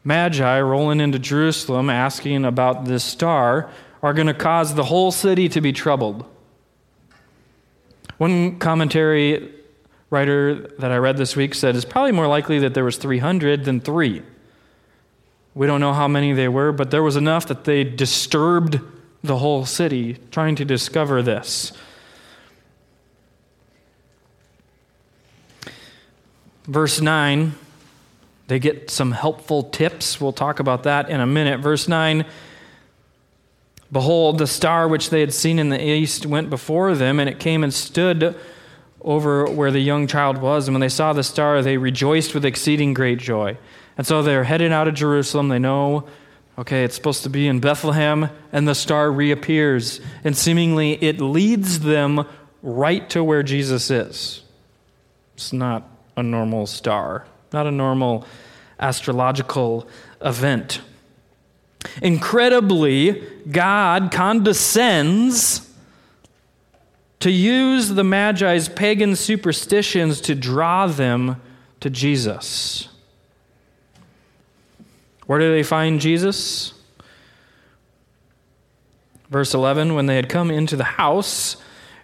magi 0.04 0.60
rolling 0.60 1.00
into 1.00 1.20
Jerusalem 1.20 1.90
asking 1.90 2.44
about 2.44 2.84
this 2.84 3.06
star 3.06 3.72
are 4.04 4.14
going 4.14 4.28
to 4.28 4.34
cause 4.34 4.76
the 4.76 4.84
whole 4.84 5.14
city 5.14 5.48
to 5.48 5.62
be 5.62 5.72
troubled? 5.72 6.26
One 8.18 8.60
commentary 8.60 9.54
writer 10.10 10.56
that 10.80 10.92
I 10.92 10.98
read 10.98 11.18
this 11.18 11.36
week 11.36 11.54
said 11.54 11.76
it's 11.76 11.86
probably 11.86 12.12
more 12.12 12.28
likely 12.28 12.60
that 12.60 12.74
there 12.74 12.84
was 12.86 12.98
300 12.98 13.66
than 13.66 13.80
3. 13.80 14.22
We 15.54 15.68
don't 15.68 15.82
know 15.82 15.94
how 15.94 16.08
many 16.08 16.34
they 16.34 16.48
were, 16.48 16.72
but 16.72 16.92
there 16.92 17.04
was 17.04 17.16
enough 17.16 17.48
that 17.48 17.64
they 17.64 17.84
disturbed 17.84 18.80
the 19.24 19.38
whole 19.38 19.66
city 19.66 20.18
trying 20.32 20.56
to 20.56 20.66
discover 20.66 21.22
this. 21.22 21.74
Verse 26.66 27.02
9, 27.02 27.54
they 28.48 28.60
get 28.60 28.90
some 28.90 29.14
helpful 29.14 29.64
tips. 29.64 30.22
We'll 30.22 30.34
talk 30.34 30.60
about 30.60 30.84
that 30.84 31.10
in 31.10 31.20
a 31.20 31.26
minute. 31.26 31.60
Verse 31.60 31.88
9 31.88 32.26
Behold, 33.90 34.38
the 34.38 34.48
star 34.48 34.86
which 34.86 35.12
they 35.12 35.22
had 35.22 35.34
seen 35.34 35.60
in 35.60 35.70
the 35.70 35.82
east 35.82 36.26
went 36.26 36.50
before 36.50 36.94
them, 36.94 37.22
and 37.22 37.30
it 37.30 37.40
came 37.40 37.64
and 37.64 37.74
stood 37.74 38.36
over 39.01 39.46
where 39.46 39.72
the 39.72 39.80
young 39.80 40.08
child 40.08 40.38
was. 40.38 40.68
And 40.68 40.75
when 40.75 40.82
they 40.82 40.89
saw 40.89 41.13
the 41.13 41.24
star, 41.24 41.62
they 41.62 41.77
rejoiced 41.77 42.34
with 42.34 42.46
exceeding 42.46 42.94
great 42.94 43.20
joy. 43.20 43.58
And 43.98 44.06
so 44.06 44.22
they're 44.22 44.44
heading 44.44 44.74
out 44.74 44.88
of 44.88 44.94
Jerusalem. 44.94 45.50
They 45.50 45.60
know, 45.60 46.08
okay, 46.58 46.84
it's 46.84 46.96
supposed 46.96 47.24
to 47.24 47.30
be 47.30 47.48
in 47.48 47.60
Bethlehem, 47.60 48.30
and 48.51 48.68
the 48.68 48.75
star 48.75 49.12
reappears. 49.12 50.01
And 50.24 50.36
seemingly 50.36 50.94
it 51.04 51.22
leads 51.22 51.80
them 51.80 52.27
right 52.62 53.10
to 53.12 53.24
where 53.24 53.44
Jesus 53.44 53.89
is. 53.89 54.44
It's 55.36 55.54
not 55.54 55.89
a 56.16 56.24
normal 56.24 56.66
star, 56.66 57.25
not 57.54 57.68
a 57.68 57.72
normal 57.72 58.25
astrological 58.80 59.88
event. 60.22 60.82
Incredibly, 62.01 63.24
God 63.50 64.12
condescends 64.12 65.67
to 67.20 67.32
use 67.32 67.90
the 67.90 68.04
Magi's 68.04 68.70
pagan 68.70 69.16
superstitions 69.16 70.22
to 70.22 70.36
draw 70.36 70.88
them 70.88 71.42
to 71.80 71.90
Jesus. 71.90 72.90
Where 75.26 75.40
do 75.40 75.52
they 75.52 75.64
find 75.64 76.00
Jesus? 76.00 76.74
Verse 79.30 79.54
11 79.54 79.94
When 79.94 80.06
they 80.06 80.16
had 80.16 80.30
come 80.30 80.52
into 80.52 80.76
the 80.76 80.84
house 80.84 81.58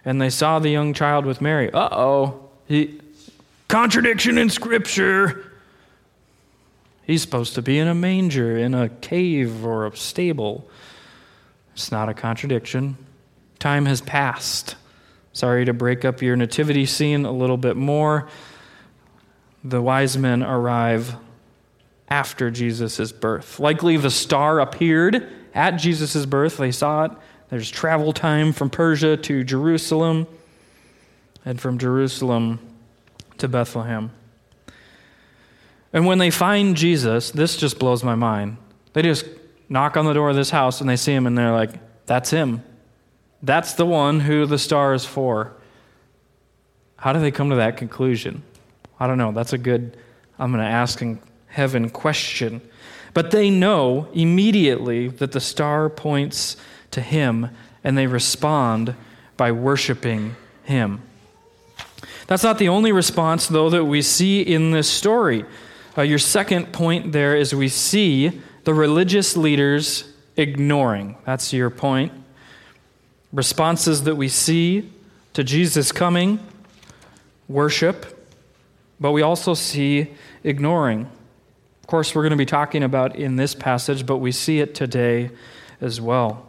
and 0.04 0.20
they 0.20 0.30
saw 0.30 0.58
the 0.58 0.68
young 0.68 0.92
child 0.92 1.24
with 1.24 1.40
Mary, 1.40 1.72
uh 1.72 1.88
oh, 1.90 2.50
contradiction 3.68 4.38
in 4.38 4.50
Scripture. 4.50 5.50
He's 7.06 7.20
supposed 7.20 7.54
to 7.54 7.62
be 7.62 7.78
in 7.78 7.86
a 7.86 7.94
manger, 7.94 8.56
in 8.56 8.74
a 8.74 8.88
cave, 8.88 9.64
or 9.64 9.86
a 9.86 9.96
stable. 9.96 10.66
It's 11.74 11.92
not 11.92 12.08
a 12.08 12.14
contradiction. 12.14 12.96
Time 13.58 13.84
has 13.86 14.00
passed. 14.00 14.76
Sorry 15.34 15.66
to 15.66 15.74
break 15.74 16.06
up 16.06 16.22
your 16.22 16.36
nativity 16.36 16.86
scene 16.86 17.26
a 17.26 17.32
little 17.32 17.58
bit 17.58 17.76
more. 17.76 18.28
The 19.62 19.82
wise 19.82 20.16
men 20.16 20.42
arrive 20.42 21.16
after 22.08 22.50
Jesus' 22.50 23.12
birth. 23.12 23.60
Likely 23.60 23.98
the 23.98 24.10
star 24.10 24.60
appeared 24.60 25.30
at 25.54 25.72
Jesus' 25.72 26.24
birth. 26.24 26.56
They 26.56 26.72
saw 26.72 27.04
it. 27.04 27.10
There's 27.50 27.70
travel 27.70 28.14
time 28.14 28.52
from 28.52 28.70
Persia 28.70 29.18
to 29.18 29.44
Jerusalem, 29.44 30.26
and 31.44 31.60
from 31.60 31.78
Jerusalem 31.78 32.58
to 33.38 33.48
Bethlehem. 33.48 34.10
And 35.92 36.06
when 36.06 36.18
they 36.18 36.30
find 36.30 36.76
Jesus, 36.76 37.30
this 37.30 37.56
just 37.56 37.78
blows 37.78 38.02
my 38.02 38.14
mind. 38.14 38.56
They 38.94 39.02
just 39.02 39.26
knock 39.68 39.96
on 39.96 40.06
the 40.06 40.12
door 40.12 40.30
of 40.30 40.36
this 40.36 40.50
house 40.50 40.80
and 40.80 40.88
they 40.88 40.96
see 40.96 41.12
him 41.12 41.26
and 41.26 41.36
they're 41.36 41.52
like, 41.52 41.70
that's 42.06 42.30
him. 42.30 42.62
That's 43.44 43.74
the 43.74 43.84
one 43.84 44.20
who 44.20 44.46
the 44.46 44.58
star 44.58 44.94
is 44.94 45.04
for. 45.04 45.52
How 46.96 47.12
do 47.12 47.20
they 47.20 47.30
come 47.30 47.50
to 47.50 47.56
that 47.56 47.76
conclusion? 47.76 48.42
I 48.98 49.06
don't 49.06 49.18
know. 49.18 49.32
That's 49.32 49.52
a 49.52 49.58
good, 49.58 49.98
I'm 50.38 50.50
going 50.50 50.64
to 50.64 50.70
ask 50.70 51.02
in 51.02 51.20
heaven 51.48 51.90
question. 51.90 52.62
But 53.12 53.32
they 53.32 53.50
know 53.50 54.08
immediately 54.14 55.08
that 55.08 55.32
the 55.32 55.40
star 55.40 55.90
points 55.90 56.56
to 56.92 57.02
him 57.02 57.50
and 57.84 57.98
they 57.98 58.06
respond 58.06 58.94
by 59.36 59.52
worshiping 59.52 60.36
him. 60.62 61.02
That's 62.26 62.42
not 62.42 62.56
the 62.58 62.68
only 62.68 62.92
response, 62.92 63.46
though, 63.46 63.68
that 63.68 63.84
we 63.84 64.00
see 64.00 64.40
in 64.40 64.70
this 64.70 64.88
story. 64.88 65.44
Uh, 65.98 66.02
your 66.02 66.18
second 66.18 66.72
point 66.72 67.12
there 67.12 67.36
is 67.36 67.54
we 67.54 67.68
see 67.68 68.40
the 68.64 68.72
religious 68.72 69.36
leaders 69.36 70.10
ignoring. 70.34 71.18
That's 71.26 71.52
your 71.52 71.68
point. 71.68 72.23
Responses 73.34 74.04
that 74.04 74.14
we 74.14 74.28
see 74.28 74.90
to 75.34 75.44
Jesus 75.44 75.92
coming, 75.92 76.38
worship, 77.48 78.26
but 78.98 79.12
we 79.12 79.20
also 79.20 79.52
see 79.52 80.12
ignoring. 80.42 81.02
Of 81.82 81.86
course, 81.86 82.14
we're 82.14 82.22
going 82.22 82.30
to 82.30 82.36
be 82.36 82.46
talking 82.46 82.82
about 82.82 83.16
in 83.16 83.36
this 83.36 83.54
passage, 83.54 84.06
but 84.06 84.18
we 84.18 84.32
see 84.32 84.60
it 84.60 84.74
today 84.74 85.30
as 85.80 86.00
well. 86.00 86.48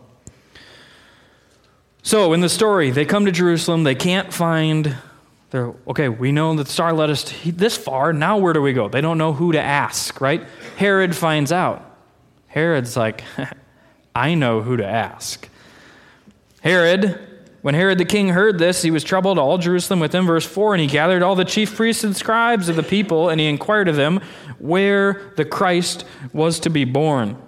So, 2.03 2.31
in 2.33 2.39
the 2.39 2.49
story, 2.49 2.91
they 2.91 3.03
come 3.03 3.25
to 3.25 3.31
Jerusalem, 3.31 3.83
they 3.83 3.95
can't 3.95 4.31
find 4.31 4.95
they're, 5.55 5.73
okay, 5.87 6.09
we 6.09 6.33
know 6.33 6.53
that 6.55 6.65
the 6.65 6.69
star 6.69 6.91
led 6.91 7.09
us 7.09 7.33
this 7.45 7.77
far. 7.77 8.11
Now 8.11 8.37
where 8.37 8.51
do 8.51 8.61
we 8.61 8.73
go? 8.73 8.89
They 8.89 8.99
don't 8.99 9.17
know 9.17 9.31
who 9.31 9.53
to 9.53 9.61
ask, 9.61 10.19
right? 10.19 10.43
Herod 10.75 11.15
finds 11.15 11.51
out. 11.53 11.97
Herod's 12.47 12.97
like, 12.97 13.23
I 14.15 14.35
know 14.35 14.61
who 14.61 14.75
to 14.75 14.85
ask. 14.85 15.47
Herod, 16.65 17.19
when 17.61 17.75
Herod 17.75 17.99
the 17.99 18.05
king 18.05 18.29
heard 18.29 18.57
this, 18.57 18.81
he 18.81 18.89
was 18.89 19.03
troubled, 19.03 19.37
all 19.37 19.59
Jerusalem 19.59 19.99
with 19.99 20.15
him. 20.15 20.25
Verse 20.25 20.47
4 20.47 20.73
And 20.73 20.81
he 20.81 20.87
gathered 20.87 21.21
all 21.21 21.35
the 21.35 21.45
chief 21.45 21.75
priests 21.75 22.03
and 22.03 22.17
scribes 22.17 22.67
of 22.69 22.75
the 22.75 22.81
people, 22.81 23.29
and 23.29 23.39
he 23.39 23.45
inquired 23.45 23.87
of 23.87 23.95
them 23.95 24.19
where 24.57 25.31
the 25.35 25.45
Christ 25.45 26.05
was 26.33 26.59
to 26.61 26.71
be 26.71 26.83
born. 26.83 27.39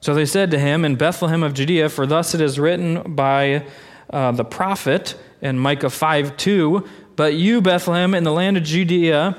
So 0.00 0.14
they 0.14 0.24
said 0.24 0.50
to 0.52 0.58
him, 0.58 0.82
In 0.82 0.96
Bethlehem 0.96 1.42
of 1.42 1.52
Judea, 1.52 1.90
for 1.90 2.06
thus 2.06 2.34
it 2.34 2.40
is 2.40 2.58
written 2.58 3.14
by 3.14 3.66
uh, 4.08 4.32
the 4.32 4.44
prophet 4.44 5.16
in 5.42 5.58
Micah 5.58 5.90
5 5.90 6.38
2. 6.38 6.88
But 7.16 7.34
you, 7.34 7.60
Bethlehem, 7.60 8.14
in 8.14 8.24
the 8.24 8.32
land 8.32 8.56
of 8.56 8.62
Judea, 8.62 9.36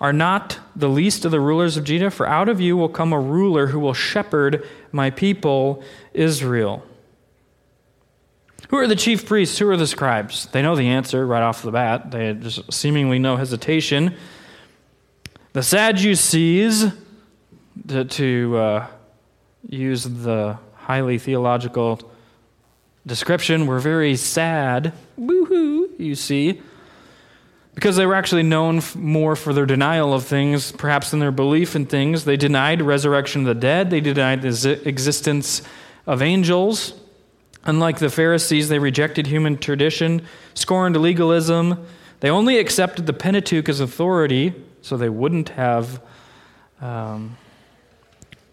are 0.00 0.12
not 0.12 0.60
the 0.76 0.88
least 0.88 1.24
of 1.24 1.30
the 1.30 1.40
rulers 1.40 1.76
of 1.76 1.84
Judah, 1.84 2.10
for 2.10 2.26
out 2.26 2.48
of 2.48 2.60
you 2.60 2.76
will 2.76 2.88
come 2.88 3.12
a 3.12 3.20
ruler 3.20 3.68
who 3.68 3.78
will 3.78 3.94
shepherd 3.94 4.66
my 4.92 5.10
people, 5.10 5.82
Israel. 6.12 6.84
Who 8.68 8.78
are 8.78 8.86
the 8.86 8.96
chief 8.96 9.26
priests? 9.26 9.58
Who 9.58 9.68
are 9.68 9.76
the 9.76 9.86
scribes? 9.86 10.46
They 10.46 10.62
know 10.62 10.74
the 10.74 10.88
answer 10.88 11.26
right 11.26 11.42
off 11.42 11.62
the 11.62 11.70
bat. 11.70 12.10
They 12.10 12.26
had 12.26 12.42
just 12.42 12.72
seemingly 12.72 13.18
no 13.18 13.36
hesitation. 13.36 14.16
The 15.52 15.62
Sadducees, 15.62 16.86
to, 17.88 18.04
to 18.04 18.56
uh, 18.56 18.86
use 19.68 20.04
the 20.04 20.58
highly 20.74 21.18
theological 21.18 22.10
description 23.06 23.66
were 23.66 23.78
very 23.78 24.16
sad, 24.16 24.92
woohoo, 25.18 25.88
you 25.98 26.14
see, 26.14 26.60
because 27.74 27.96
they 27.96 28.06
were 28.06 28.14
actually 28.14 28.42
known 28.42 28.80
more 28.94 29.34
for 29.34 29.52
their 29.52 29.66
denial 29.66 30.14
of 30.14 30.24
things, 30.24 30.72
perhaps 30.72 31.10
than 31.10 31.20
their 31.20 31.32
belief 31.32 31.74
in 31.74 31.86
things. 31.86 32.24
They 32.24 32.36
denied 32.36 32.80
resurrection 32.82 33.42
of 33.42 33.46
the 33.46 33.60
dead, 33.60 33.90
they 33.90 34.00
denied 34.00 34.42
the 34.42 34.80
existence 34.86 35.62
of 36.06 36.22
angels. 36.22 36.94
Unlike 37.64 37.98
the 37.98 38.10
Pharisees, 38.10 38.68
they 38.68 38.78
rejected 38.78 39.26
human 39.26 39.56
tradition, 39.56 40.22
scorned 40.52 40.96
legalism. 40.96 41.86
They 42.20 42.28
only 42.30 42.58
accepted 42.58 43.06
the 43.06 43.14
Pentateuch 43.14 43.68
as 43.68 43.80
authority, 43.80 44.54
so 44.82 44.96
they 44.96 45.08
wouldn't 45.08 45.48
have 45.50 46.02
um, 46.80 47.38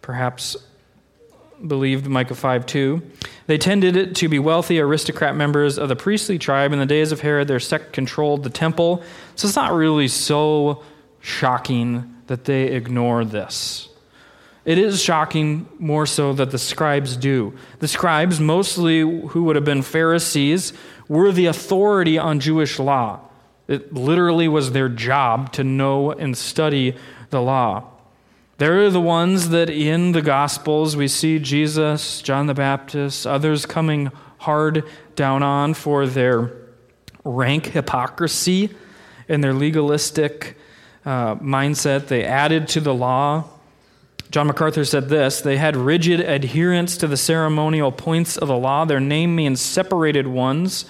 perhaps 0.02 0.56
believed 1.68 2.08
Micah 2.08 2.36
5 2.36 2.66
2. 2.66 3.02
They 3.48 3.58
tended 3.58 4.16
to 4.16 4.30
be 4.30 4.40
wealthy 4.40 4.80
aristocrat 4.80 5.36
members 5.36 5.78
of 5.78 5.90
the 5.90 5.96
priestly 5.96 6.38
tribe. 6.38 6.74
In 6.74 6.80
the 6.80 6.86
days 6.86 7.12
of 7.12 7.22
Herod, 7.22 7.48
their 7.48 7.60
sect 7.60 7.94
controlled 7.94 8.44
the 8.44 8.50
temple. 8.50 9.04
So 9.36 9.48
it's 9.48 9.56
not 9.56 9.74
really 9.74 10.08
so 10.08 10.84
shocking 11.20 12.16
that 12.28 12.46
they 12.46 12.64
ignore 12.64 13.26
this. 13.26 13.90
It 14.64 14.78
is 14.78 15.02
shocking 15.02 15.68
more 15.80 16.06
so 16.06 16.34
that 16.34 16.52
the 16.52 16.60
scribes 16.60 17.18
do. 17.18 17.58
The 17.80 17.88
scribes, 17.88 18.40
mostly 18.40 19.00
who 19.00 19.44
would 19.44 19.56
have 19.56 19.66
been 19.66 19.82
Pharisees, 19.82 20.74
were 21.08 21.32
the 21.32 21.48
authority 21.48 22.18
on 22.18 22.40
Jewish 22.40 22.78
law. 22.78 23.22
It 23.68 23.94
literally 23.94 24.48
was 24.48 24.72
their 24.72 24.90
job 24.90 25.52
to 25.54 25.64
know 25.64 26.12
and 26.12 26.38
study 26.38 26.96
the 27.32 27.42
law. 27.42 27.91
They're 28.62 28.92
the 28.92 29.02
ones 29.02 29.50
that 29.50 29.72
in 29.72 30.12
the 30.12 30.22
Gospels 30.22 30.96
we 30.96 31.08
see 31.08 31.40
Jesus, 31.40 32.22
John 32.22 32.46
the 32.46 32.54
Baptist, 32.54 33.26
others 33.26 33.66
coming 33.66 34.12
hard 34.38 34.84
down 35.16 35.42
on 35.42 35.74
for 35.74 36.06
their 36.06 36.54
rank 37.24 37.66
hypocrisy 37.66 38.70
and 39.28 39.44
their 39.44 39.56
legalistic 39.56 40.58
uh, 41.04 41.38
mindset. 41.38 42.06
They 42.06 42.24
added 42.24 42.68
to 42.68 42.82
the 42.82 42.94
law. 42.94 43.46
John 44.30 44.46
MacArthur 44.46 44.86
said 44.86 45.10
this 45.10 45.42
They 45.42 45.58
had 45.58 45.76
rigid 45.76 46.20
adherence 46.20 46.98
to 46.98 47.08
the 47.08 47.18
ceremonial 47.18 47.92
points 47.92 48.38
of 48.38 48.48
the 48.48 48.58
law. 48.58 48.86
Their 48.86 49.00
name 49.00 49.36
means 49.36 49.60
separated 49.60 50.28
ones. 50.28 50.86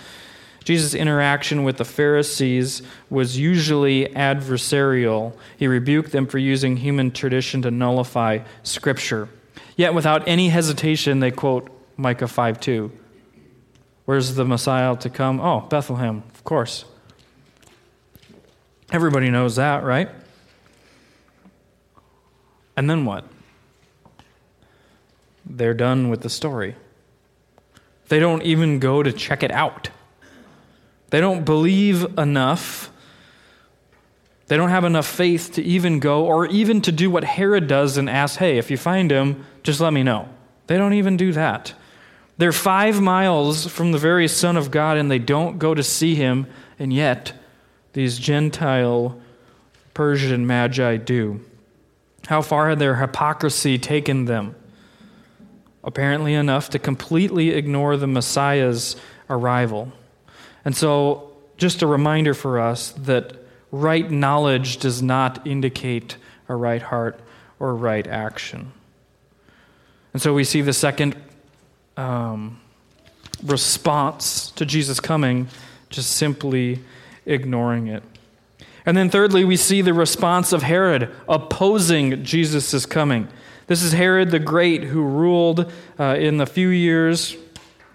Jesus' 0.64 0.94
interaction 0.94 1.64
with 1.64 1.78
the 1.78 1.86
Pharisees 1.86 2.84
was 3.10 3.38
usually 3.38 4.06
adversarial. 4.08 5.34
He 5.58 5.68
rebuked 5.68 6.12
them 6.12 6.28
for 6.28 6.38
using 6.38 6.78
human 6.78 7.12
tradition 7.12 7.64
to 7.64 7.72
nullify 7.72 8.40
Scripture. 8.64 9.28
Yet, 9.76 9.94
without 9.94 10.28
any 10.28 10.50
hesitation, 10.50 11.20
they 11.20 11.32
quote 11.32 11.70
Micah 11.98 12.28
5 12.28 12.60
2. 12.60 12.92
Where's 14.06 14.36
the 14.36 14.46
Messiah 14.46 14.96
to 14.98 15.10
come? 15.10 15.40
Oh, 15.40 15.62
Bethlehem, 15.62 16.24
of 16.34 16.44
course. 16.44 16.86
Everybody 18.92 19.30
knows 19.30 19.56
that, 19.56 19.84
right? 19.84 20.10
And 22.76 22.90
then 22.90 23.06
what? 23.06 23.26
They're 25.46 25.74
done 25.74 26.10
with 26.10 26.22
the 26.22 26.30
story. 26.30 26.76
They 28.10 28.20
don't 28.20 28.44
even 28.44 28.80
go 28.80 29.02
to 29.02 29.12
check 29.12 29.44
it 29.44 29.52
out. 29.52 29.90
They 31.12 31.20
don't 31.20 31.46
believe 31.46 32.18
enough. 32.18 32.90
They 34.48 34.58
don't 34.58 34.70
have 34.70 34.86
enough 34.86 35.06
faith 35.06 35.54
to 35.54 35.64
even 35.64 36.00
go 36.00 36.26
or 36.26 36.48
even 36.48 36.82
to 36.82 36.92
do 36.92 37.12
what 37.12 37.24
Herod 37.24 37.68
does 37.68 37.98
and 37.98 38.10
ask, 38.10 38.40
hey, 38.40 38.58
if 38.58 38.72
you 38.72 38.78
find 38.78 39.12
him, 39.12 39.46
just 39.64 39.80
let 39.80 39.94
me 39.94 40.04
know. 40.04 40.28
They 40.68 40.78
don't 40.78 40.94
even 40.94 41.18
do 41.18 41.32
that. 41.34 41.74
They're 42.38 42.52
five 42.52 43.00
miles 43.02 43.68
from 43.68 43.92
the 43.92 43.98
very 43.98 44.28
Son 44.28 44.58
of 44.58 44.72
God 44.72 44.98
and 44.98 45.12
they 45.12 45.20
don't 45.20 45.60
go 45.60 45.74
to 45.74 45.84
see 45.84 46.16
him, 46.16 46.48
and 46.80 46.92
yet 46.92 47.34
these 47.94 48.18
Gentile 48.18 49.20
Persian 49.94 50.48
magi 50.48 50.98
do. 50.98 51.42
How 52.28 52.42
far 52.42 52.70
had 52.70 52.80
their 52.80 52.96
hypocrisy 52.96 53.78
taken 53.78 54.26
them? 54.26 54.56
Apparently, 55.84 56.34
enough 56.36 56.70
to 56.70 56.80
completely 56.80 57.50
ignore 57.50 57.98
the 57.98 58.08
Messiah's 58.08 58.96
arrival. 59.30 59.92
And 60.66 60.76
so, 60.76 61.32
just 61.58 61.82
a 61.82 61.88
reminder 61.88 62.34
for 62.34 62.60
us 62.60 62.92
that 62.92 63.36
right 63.72 64.10
knowledge 64.10 64.78
does 64.78 65.02
not 65.02 65.46
indicate 65.46 66.18
a 66.50 66.56
right 66.56 66.82
heart 66.82 67.20
or 67.60 67.76
right 67.76 68.06
action. 68.08 68.72
And 70.14 70.22
so, 70.22 70.34
we 70.34 70.44
see 70.44 70.62
the 70.62 70.74
second 70.74 71.16
um, 71.98 72.60
response 73.44 74.52
to 74.52 74.66
Jesus 74.66 75.00
coming, 75.00 75.48
just 75.90 76.12
simply 76.12 76.80
ignoring 77.26 77.88
it. 77.88 78.04
And 78.86 78.98
then, 78.98 79.10
thirdly, 79.10 79.44
we 79.44 79.58
see 79.58 79.82
the 79.82 79.94
response 79.94 80.54
of 80.54 80.64
Herod 80.64 81.14
opposing 81.30 82.24
Jesus' 82.24 82.86
coming. 82.86 83.28
This 83.68 83.84
is 83.84 83.94
Herod 83.94 84.32
the 84.32 84.40
Great 84.40 84.84
who 84.84 85.04
ruled 85.04 85.72
uh, 86.00 86.16
in 86.20 86.38
the 86.38 86.46
few 86.46 86.70
years 86.70 87.36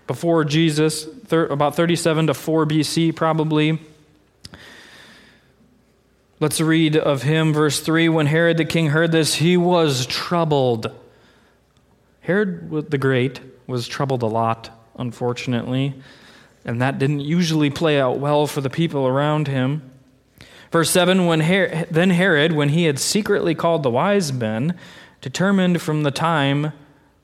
before 0.07 0.45
Jesus, 0.45 1.07
thir- 1.27 1.47
about 1.47 1.75
37 1.77 2.29
to 2.29 2.35
4 2.35 2.67
BC, 2.67 3.15
probably. 3.15 3.79
Let's 6.39 6.61
read 6.61 6.97
of 6.97 7.23
him, 7.23 7.53
verse 7.53 7.81
3. 7.81 8.09
When 8.09 8.27
Herod 8.27 8.59
the 8.59 8.65
king 8.65 8.89
heard 8.89 9.13
this, 9.13 9.37
he 9.37 9.57
was 9.57 10.07
troubled. 10.07 10.91
Herod 12.21 12.91
the 12.91 12.99
Great 12.99 13.41
was 13.67 13.89
troubled 13.89 14.23
a 14.23 14.27
lot, 14.27 14.71
unfortunately, 14.99 15.95
and 16.65 16.81
that 16.83 16.99
didn't 16.99 17.21
usually 17.21 17.71
play 17.71 17.99
out 18.01 18.19
well 18.19 18.47
for 18.47 18.61
the 18.61 18.71
people 18.71 19.07
around 19.07 19.49
him. 19.49 19.91
Verse 20.71 20.91
7 20.91 21.27
when 21.27 21.41
Her- 21.41 21.87
Then 21.91 22.11
Herod, 22.11 22.53
when 22.53 22.71
he 22.71 22.85
had 22.85 22.99
secretly 22.99 23.55
called 23.55 23.83
the 23.83 23.91
wise 23.91 24.33
men, 24.33 24.77
determined 25.21 25.81
from 25.81 26.03
the 26.03 26.11
time 26.11 26.73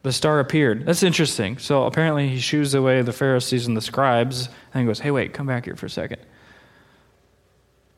the 0.03 0.12
star 0.12 0.41
appeared. 0.41 0.85
That's 0.85 1.03
interesting. 1.03 1.59
So 1.59 1.85
apparently 1.85 2.29
he 2.29 2.41
shoos 2.41 2.75
away 2.75 3.03
the 3.03 3.12
Pharisees 3.12 3.67
and 3.67 3.77
the 3.77 3.81
scribes 3.81 4.49
and 4.75 4.87
goes, 4.87 5.01
Hey, 5.01 5.11
wait, 5.11 5.33
come 5.33 5.47
back 5.47 5.65
here 5.65 5.77
for 5.77 5.87
a 5.87 5.91
second. 5.91 6.21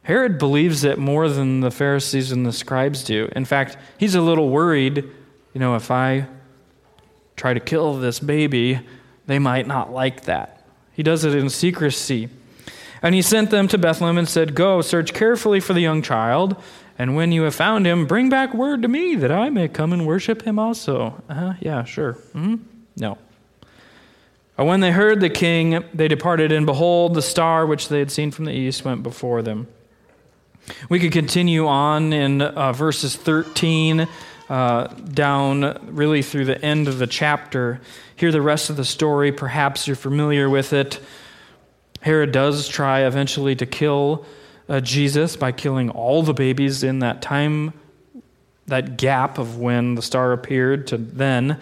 Herod 0.02 0.38
believes 0.38 0.84
it 0.84 0.98
more 0.98 1.28
than 1.28 1.60
the 1.60 1.70
Pharisees 1.70 2.30
and 2.30 2.44
the 2.44 2.52
scribes 2.52 3.04
do. 3.04 3.30
In 3.34 3.46
fact, 3.46 3.78
he's 3.96 4.14
a 4.14 4.20
little 4.20 4.50
worried, 4.50 4.96
you 5.54 5.60
know, 5.60 5.76
if 5.76 5.90
I 5.90 6.26
try 7.36 7.54
to 7.54 7.60
kill 7.60 7.98
this 7.98 8.20
baby, 8.20 8.80
they 9.26 9.38
might 9.38 9.66
not 9.66 9.92
like 9.92 10.24
that. 10.24 10.66
He 10.92 11.02
does 11.02 11.24
it 11.24 11.34
in 11.34 11.48
secrecy. 11.48 12.28
And 13.02 13.14
he 13.14 13.22
sent 13.22 13.50
them 13.50 13.66
to 13.68 13.78
Bethlehem 13.78 14.18
and 14.18 14.28
said, 14.28 14.54
Go, 14.54 14.82
search 14.82 15.14
carefully 15.14 15.60
for 15.60 15.72
the 15.72 15.80
young 15.80 16.02
child, 16.02 16.62
and 16.98 17.16
when 17.16 17.32
you 17.32 17.42
have 17.42 17.54
found 17.54 17.86
him, 17.86 18.06
bring 18.06 18.28
back 18.28 18.54
word 18.54 18.82
to 18.82 18.88
me 18.88 19.16
that 19.16 19.32
I 19.32 19.50
may 19.50 19.68
come 19.68 19.92
and 19.92 20.06
worship 20.06 20.42
him 20.42 20.58
also. 20.58 21.22
Uh-huh, 21.28 21.54
yeah, 21.60 21.84
sure. 21.84 22.14
Mm-hmm. 22.34 22.56
No. 22.96 23.18
And 24.56 24.68
when 24.68 24.80
they 24.80 24.92
heard 24.92 25.20
the 25.20 25.30
king, 25.30 25.84
they 25.92 26.06
departed, 26.06 26.52
and 26.52 26.64
behold, 26.64 27.14
the 27.14 27.22
star 27.22 27.66
which 27.66 27.88
they 27.88 27.98
had 27.98 28.12
seen 28.12 28.30
from 28.30 28.44
the 28.44 28.52
east 28.52 28.84
went 28.84 29.02
before 29.02 29.42
them. 29.42 29.66
We 30.88 31.00
could 31.00 31.12
continue 31.12 31.66
on 31.66 32.12
in 32.12 32.40
uh, 32.40 32.72
verses 32.72 33.16
13 33.16 34.08
uh, 34.48 34.86
down 34.86 35.78
really 35.94 36.22
through 36.22 36.44
the 36.44 36.62
end 36.64 36.86
of 36.86 36.98
the 36.98 37.06
chapter. 37.06 37.80
Hear 38.14 38.30
the 38.30 38.40
rest 38.40 38.70
of 38.70 38.76
the 38.76 38.84
story. 38.84 39.32
Perhaps 39.32 39.86
you're 39.86 39.96
familiar 39.96 40.48
with 40.48 40.72
it. 40.72 41.00
Herod 42.00 42.32
does 42.32 42.68
try 42.68 43.00
eventually 43.00 43.56
to 43.56 43.66
kill 43.66 44.24
uh, 44.68 44.80
Jesus 44.80 45.36
by 45.36 45.52
killing 45.52 45.90
all 45.90 46.22
the 46.22 46.34
babies 46.34 46.82
in 46.82 47.00
that 47.00 47.22
time, 47.22 47.72
that 48.66 48.96
gap 48.96 49.38
of 49.38 49.58
when 49.58 49.94
the 49.94 50.02
star 50.02 50.32
appeared 50.32 50.86
to 50.88 50.96
then. 50.96 51.58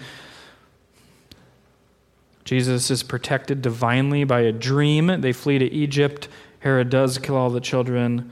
Jesus 2.45 2.91
is 2.91 3.03
protected 3.03 3.63
divinely 3.63 4.25
by 4.25 4.41
a 4.41 4.53
dream. 4.53 5.21
They 5.21 5.33
flee 5.33 5.59
to 5.59 5.65
Egypt. 5.73 6.29
Herod 6.61 6.91
does 6.91 7.19
kill 7.19 7.37
all 7.37 7.51
the 7.51 7.61
children. 7.61 8.31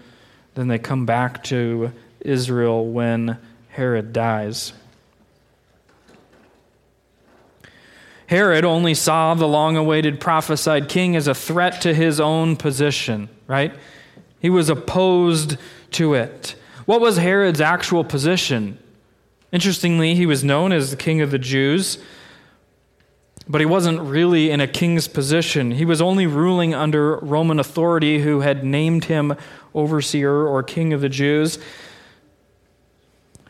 Then 0.54 0.68
they 0.68 0.78
come 0.78 1.06
back 1.06 1.44
to 1.44 1.92
Israel 2.20 2.86
when 2.86 3.38
Herod 3.70 4.12
dies. 4.12 4.72
Herod 8.26 8.64
only 8.64 8.94
saw 8.94 9.34
the 9.34 9.48
long 9.48 9.76
awaited 9.76 10.20
prophesied 10.20 10.88
king 10.88 11.16
as 11.16 11.26
a 11.26 11.34
threat 11.34 11.80
to 11.80 11.92
his 11.92 12.20
own 12.20 12.54
position, 12.54 13.28
right? 13.48 13.74
He 14.40 14.50
was 14.50 14.68
opposed 14.68 15.56
to 15.92 16.14
it. 16.14 16.56
What 16.86 17.00
was 17.00 17.18
Herod's 17.18 17.60
actual 17.60 18.02
position? 18.02 18.78
Interestingly, 19.52 20.14
he 20.14 20.26
was 20.26 20.42
known 20.42 20.72
as 20.72 20.90
the 20.90 20.96
king 20.96 21.20
of 21.20 21.30
the 21.30 21.38
Jews, 21.38 21.98
but 23.48 23.60
he 23.60 23.66
wasn't 23.66 24.00
really 24.00 24.50
in 24.50 24.60
a 24.60 24.66
king's 24.66 25.08
position. 25.08 25.72
He 25.72 25.84
was 25.84 26.00
only 26.00 26.26
ruling 26.26 26.74
under 26.74 27.16
Roman 27.16 27.58
authority 27.58 28.20
who 28.20 28.40
had 28.40 28.64
named 28.64 29.04
him 29.04 29.34
overseer 29.74 30.46
or 30.46 30.62
king 30.62 30.92
of 30.92 31.00
the 31.00 31.08
Jews. 31.08 31.58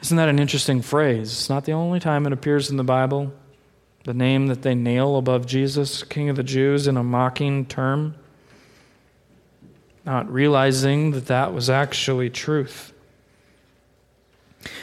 Isn't 0.03 0.16
that 0.16 0.29
an 0.29 0.38
interesting 0.38 0.81
phrase? 0.81 1.31
It's 1.33 1.50
not 1.50 1.66
the 1.66 1.72
only 1.72 2.00
time 2.00 2.26
it 2.26 2.33
appears 2.33 2.70
in 2.70 2.79
the 2.79 2.85
Bible. 2.85 3.33
The 4.05 4.14
name 4.14 4.46
that 4.46 4.62
they 4.62 4.74
nail 4.74 5.16
above 5.18 5.46
Jesus, 5.46 6.03
King 6.03 6.31
of 6.31 6.37
the 6.37 6.42
Jews, 6.42 6.87
in 6.87 6.96
a 6.96 7.05
mocking 7.05 7.66
term. 7.66 8.14
Not 10.11 10.29
realizing 10.29 11.12
that 11.12 11.27
that 11.27 11.55
was 11.55 11.70
actually 11.70 12.31
truth. 12.31 12.92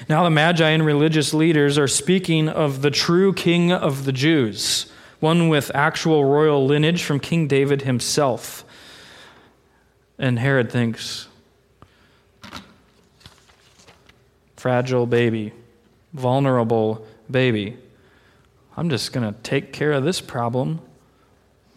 Now, 0.07 0.23
the 0.23 0.29
Magi 0.29 0.69
and 0.69 0.85
religious 0.85 1.33
leaders 1.33 1.77
are 1.77 1.89
speaking 1.89 2.47
of 2.47 2.81
the 2.81 2.91
true 2.91 3.33
King 3.33 3.73
of 3.73 4.05
the 4.05 4.13
Jews, 4.13 4.89
one 5.19 5.49
with 5.49 5.69
actual 5.75 6.23
royal 6.23 6.65
lineage 6.65 7.03
from 7.03 7.19
King 7.19 7.45
David 7.45 7.81
himself. 7.81 8.63
And 10.17 10.39
Herod 10.39 10.71
thinks, 10.71 11.27
fragile 14.55 15.07
baby, 15.07 15.51
vulnerable 16.13 17.05
baby. 17.29 17.75
I'm 18.77 18.89
just 18.89 19.11
going 19.11 19.33
to 19.33 19.37
take 19.41 19.73
care 19.73 19.91
of 19.91 20.05
this 20.05 20.21
problem 20.21 20.79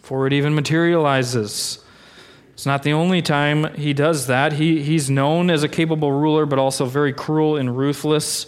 before 0.01 0.29
it 0.29 0.33
even 0.33 0.55
materializes. 0.55 1.85
It's 2.61 2.67
not 2.67 2.83
the 2.83 2.93
only 2.93 3.23
time 3.23 3.73
he 3.73 3.95
does 3.95 4.27
that. 4.27 4.53
He, 4.53 4.83
he's 4.83 5.09
known 5.09 5.49
as 5.49 5.63
a 5.63 5.69
capable 5.69 6.13
ruler, 6.13 6.45
but 6.45 6.59
also 6.59 6.85
very 6.85 7.11
cruel 7.11 7.57
and 7.57 7.75
ruthless. 7.75 8.45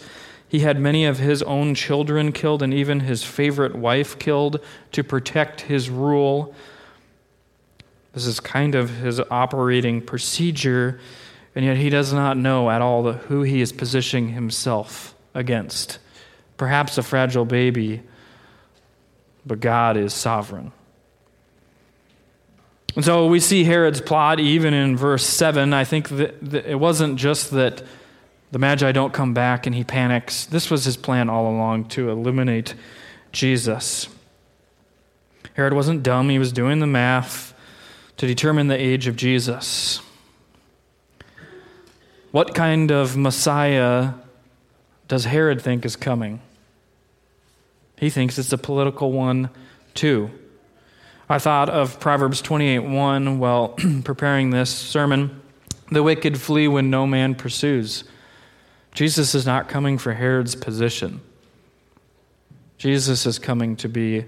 He 0.47 0.59
had 0.59 0.79
many 0.79 1.07
of 1.07 1.19
his 1.19 1.43
own 1.45 1.75
children 1.75 2.31
killed 2.31 2.63
and 2.63 2.75
even 2.75 3.01
his 3.01 3.25
favorite 3.25 3.75
wife 3.75 4.19
killed 4.19 4.61
to 4.91 5.03
protect 5.03 5.63
his 5.63 5.89
rule. 5.89 6.55
This 8.13 8.27
is 8.27 8.39
kind 8.39 8.75
of 8.75 8.91
his 8.99 9.19
operating 9.31 10.03
procedure, 10.03 11.01
and 11.55 11.65
yet 11.65 11.79
he 11.79 11.89
does 11.89 12.13
not 12.13 12.37
know 12.37 12.69
at 12.69 12.83
all 12.83 13.13
who 13.13 13.45
he 13.45 13.63
is 13.63 13.73
positioning 13.73 14.35
himself 14.35 15.15
against. 15.33 15.99
Perhaps 16.59 16.99
a 16.99 17.03
fragile 17.03 17.47
baby, 17.47 18.03
but 19.47 19.61
God 19.61 19.97
is 19.97 20.13
sovereign. 20.13 20.73
And 22.95 23.05
so 23.05 23.27
we 23.27 23.41
see 23.41 23.65
Herod's 23.65 24.01
plot 24.01 24.39
even 24.39 24.75
in 24.75 24.97
verse 24.97 25.25
7. 25.25 25.73
I 25.73 25.85
think 25.85 26.11
that, 26.11 26.39
that 26.51 26.67
it 26.67 26.79
wasn't 26.79 27.17
just 27.17 27.51
that 27.53 27.83
the 28.51 28.59
Magi 28.59 28.93
don't 28.93 29.15
come 29.15 29.33
back 29.33 29.67
and 29.67 29.75
he 29.75 29.83
panics. 29.83 30.45
This 30.45 30.71
was 30.71 30.85
his 30.85 30.97
plan 30.97 31.31
all 31.31 31.49
along 31.49 31.87
to 31.91 32.11
eliminate 32.11 32.75
Jesus. 33.33 34.09
Herod 35.55 35.73
wasn't 35.73 36.03
dumb, 36.03 36.29
he 36.29 36.39
was 36.39 36.53
doing 36.53 36.79
the 36.79 36.87
math 36.87 37.55
to 38.19 38.27
determine 38.27 38.69
the 38.69 38.79
age 38.79 39.07
of 39.07 39.17
Jesus. 39.17 40.01
What 42.31 42.55
kind 42.55 42.91
of 42.91 43.17
Messiah 43.17 44.13
does 45.09 45.25
Herod 45.25 45.61
think 45.61 45.85
is 45.85 45.97
coming? 45.97 46.41
He 47.99 48.11
thinks 48.11 48.39
it's 48.39 48.53
a 48.53 48.59
political 48.59 49.13
one, 49.13 49.51
too. 49.95 50.31
I 51.33 51.39
thought 51.39 51.71
of 51.71 51.99
Proverbs 51.99 52.43
28 52.43 52.81
1 52.81 53.39
while 53.39 53.69
preparing 54.05 54.51
this 54.51 54.69
sermon. 54.69 55.41
The 55.91 56.03
wicked 56.03 56.39
flee 56.39 56.69
when 56.69 56.91
no 56.91 57.07
man 57.07 57.35
pursues. 57.37 58.05
Jesus 58.95 59.35
is 59.35 59.47
not 59.47 59.67
coming 59.67 59.97
for 59.97 60.13
Herod's 60.13 60.55
position. 60.55 61.23
Jesus 62.77 63.25
is 63.25 63.39
coming 63.39 63.77
to 63.77 63.89
be 63.89 64.27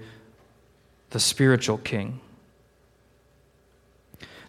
the 1.11 1.19
spiritual 1.19 1.77
king. 1.77 2.21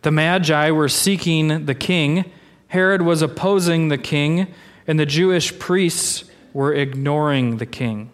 The 0.01 0.11
Magi 0.11 0.71
were 0.71 0.88
seeking 0.88 1.66
the 1.66 1.75
king, 1.75 2.25
Herod 2.69 3.03
was 3.03 3.21
opposing 3.21 3.88
the 3.88 3.99
king, 3.99 4.47
and 4.87 4.99
the 4.99 5.05
Jewish 5.05 5.59
priests 5.59 6.25
were 6.55 6.73
ignoring 6.73 7.59
the 7.59 7.66
king. 7.66 8.09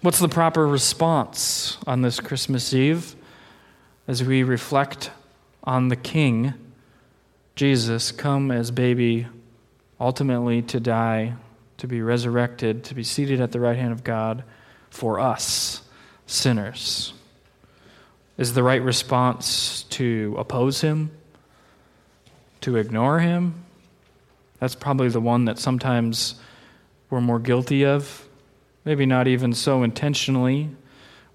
What's 0.00 0.18
the 0.18 0.30
proper 0.30 0.66
response 0.66 1.76
on 1.86 2.00
this 2.00 2.20
Christmas 2.20 2.72
Eve 2.72 3.16
as 4.08 4.24
we 4.24 4.42
reflect 4.42 5.10
on 5.62 5.88
the 5.88 5.96
King, 5.96 6.54
Jesus, 7.54 8.10
come 8.10 8.50
as 8.50 8.70
baby, 8.70 9.26
ultimately 10.00 10.62
to 10.62 10.80
die, 10.80 11.34
to 11.76 11.86
be 11.86 12.00
resurrected, 12.00 12.82
to 12.84 12.94
be 12.94 13.04
seated 13.04 13.38
at 13.38 13.52
the 13.52 13.60
right 13.60 13.76
hand 13.76 13.92
of 13.92 14.02
God 14.02 14.44
for 14.88 15.20
us, 15.20 15.82
sinners? 16.26 17.12
Is 18.38 18.54
the 18.54 18.62
right 18.62 18.80
response 18.80 19.82
to 19.90 20.34
oppose 20.38 20.80
him? 20.80 21.10
To 22.62 22.76
ignore 22.76 23.20
him? 23.20 23.62
That's 24.58 24.74
probably 24.74 25.10
the 25.10 25.20
one 25.20 25.44
that 25.44 25.58
sometimes 25.58 26.36
we're 27.10 27.20
more 27.20 27.38
guilty 27.38 27.84
of. 27.84 28.26
Maybe 28.86 29.04
not 29.04 29.28
even 29.28 29.52
so 29.52 29.82
intentionally. 29.82 30.70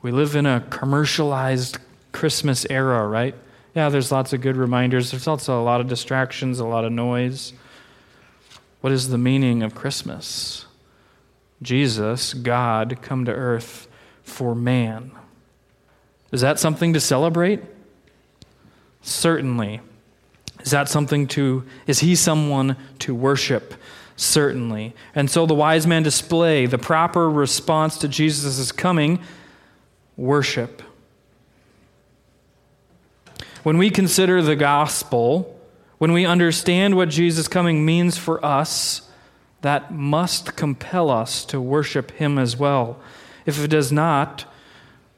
We 0.01 0.11
live 0.11 0.35
in 0.35 0.47
a 0.47 0.61
commercialized 0.71 1.77
Christmas 2.13 2.65
era, 2.69 3.05
right? 3.05 3.35
Yeah, 3.75 3.89
there's 3.89 4.11
lots 4.11 4.31
of 4.31 4.39
good 4.39 4.55
reminders. 4.55 5.11
There's 5.11 5.27
also 5.27 5.61
a 5.61 5.63
lot 5.63 5.81
of 5.81 5.87
distractions, 5.87 6.59
a 6.59 6.65
lot 6.65 6.85
of 6.85 6.93
noise. 6.93 7.51
What 8.79 8.93
is 8.93 9.09
the 9.09 9.17
meaning 9.17 9.63
of 9.63 9.75
Christmas? 9.75 10.65
Jesus, 11.61 12.33
God, 12.33 12.99
come 13.01 13.25
to 13.25 13.31
earth 13.31 13.87
for 14.23 14.53
man. 14.53 15.11
Is 16.31 16.41
that 16.41 16.59
something 16.59 16.93
to 16.93 16.99
celebrate? 16.99 17.61
Certainly. 19.01 19.81
Is 20.61 20.71
that 20.71 20.87
something 20.87 21.27
to, 21.27 21.63
is 21.87 21.99
he 21.99 22.15
someone 22.15 22.77
to 22.99 23.13
worship? 23.13 23.73
Certainly. 24.15 24.93
And 25.15 25.29
so 25.29 25.45
the 25.45 25.55
wise 25.55 25.87
men 25.87 26.03
display 26.03 26.65
the 26.65 26.77
proper 26.77 27.29
response 27.29 27.97
to 27.99 28.07
Jesus' 28.07 28.71
coming 28.71 29.19
worship. 30.15 30.81
When 33.63 33.77
we 33.77 33.89
consider 33.89 34.41
the 34.41 34.57
gospel, 34.57 35.59
when 35.97 36.11
we 36.11 36.25
understand 36.25 36.95
what 36.95 37.09
Jesus' 37.09 37.47
coming 37.47 37.85
means 37.85 38.17
for 38.17 38.43
us, 38.45 39.09
that 39.61 39.93
must 39.93 40.57
compel 40.57 41.09
us 41.09 41.45
to 41.45 41.61
worship 41.61 42.11
him 42.11 42.37
as 42.37 42.57
well. 42.57 42.99
If 43.45 43.63
it 43.63 43.69
does 43.69 43.91
not, 43.91 44.43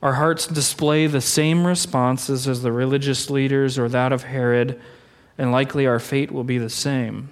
our 0.02 0.14
hearts 0.14 0.46
display 0.46 1.08
the 1.08 1.22
same 1.22 1.66
responses 1.66 2.48
as 2.48 2.62
the 2.62 2.72
religious 2.72 3.32
leaders 3.32 3.80
or 3.80 3.90
that 3.90 4.14
of 4.14 4.24
Herod, 4.24 4.80
and 5.40 5.52
likely 5.52 5.88
our 5.88 6.00
fate 6.00 6.32
will 6.32 6.44
be 6.44 6.60
the 6.60 6.70
same. 6.70 7.30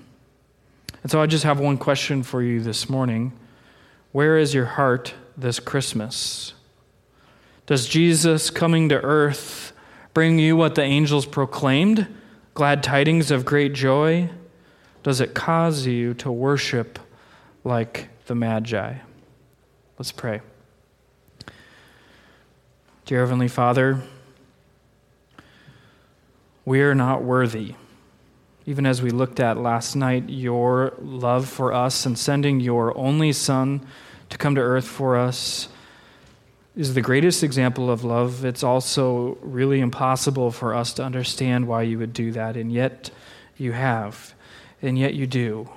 And 1.03 1.11
so 1.11 1.21
I 1.21 1.27
just 1.27 1.43
have 1.43 1.59
one 1.59 1.77
question 1.77 2.23
for 2.23 2.41
you 2.41 2.59
this 2.59 2.89
morning. 2.89 3.33
Where 4.11 4.39
is 4.39 4.55
your 4.55 4.65
heart 4.65 5.13
this 5.37 5.59
Christmas? 5.59 6.53
Does 7.67 7.87
Jesus 7.87 8.49
coming 8.49 8.89
to 8.89 8.99
earth 9.01 9.72
bring 10.13 10.39
you 10.39 10.55
what 10.55 10.75
the 10.75 10.83
angels 10.83 11.25
proclaimed? 11.25 12.07
Glad 12.53 12.83
tidings 12.83 13.31
of 13.31 13.45
great 13.45 13.73
joy? 13.73 14.29
Does 15.01 15.19
it 15.19 15.33
cause 15.33 15.85
you 15.85 16.13
to 16.15 16.31
worship 16.31 16.99
like 17.63 18.09
the 18.27 18.35
Magi? 18.35 18.95
Let's 19.97 20.11
pray. 20.11 20.41
Dear 23.05 23.19
Heavenly 23.19 23.47
Father, 23.47 24.01
we 26.63 26.81
are 26.81 26.95
not 26.95 27.23
worthy. 27.23 27.75
Even 28.65 28.85
as 28.85 29.01
we 29.01 29.09
looked 29.09 29.41
at 29.41 29.57
last 29.57 29.95
night, 29.95 30.29
your 30.29 30.93
love 31.01 31.49
for 31.49 31.73
us 31.73 32.05
and 32.05 32.17
sending 32.17 32.61
your 32.61 32.97
only 32.97 33.33
Son 33.33 33.85
to 34.29 34.37
come 34.37 34.55
to 34.55 34.61
earth 34.61 34.87
for 34.87 35.17
us 35.17 35.67
is 36.75 36.93
the 36.93 37.01
greatest 37.01 37.43
example 37.43 37.91
of 37.91 38.03
love. 38.03 38.43
It's 38.43 38.63
also 38.63 39.37
really 39.41 39.79
impossible 39.79 40.51
for 40.51 40.73
us 40.73 40.93
to 40.93 41.03
understand 41.03 41.67
why 41.67 41.83
you 41.83 41.99
would 41.99 42.13
do 42.13 42.31
that, 42.31 42.57
and 42.57 42.71
yet 42.71 43.11
you 43.57 43.73
have, 43.73 44.33
and 44.81 44.97
yet 44.97 45.13
you 45.13 45.27
do. 45.27 45.69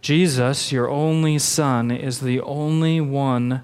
Jesus, 0.00 0.72
your 0.72 0.88
only 0.88 1.38
Son, 1.38 1.90
is 1.92 2.20
the 2.20 2.40
only 2.40 3.00
one 3.00 3.62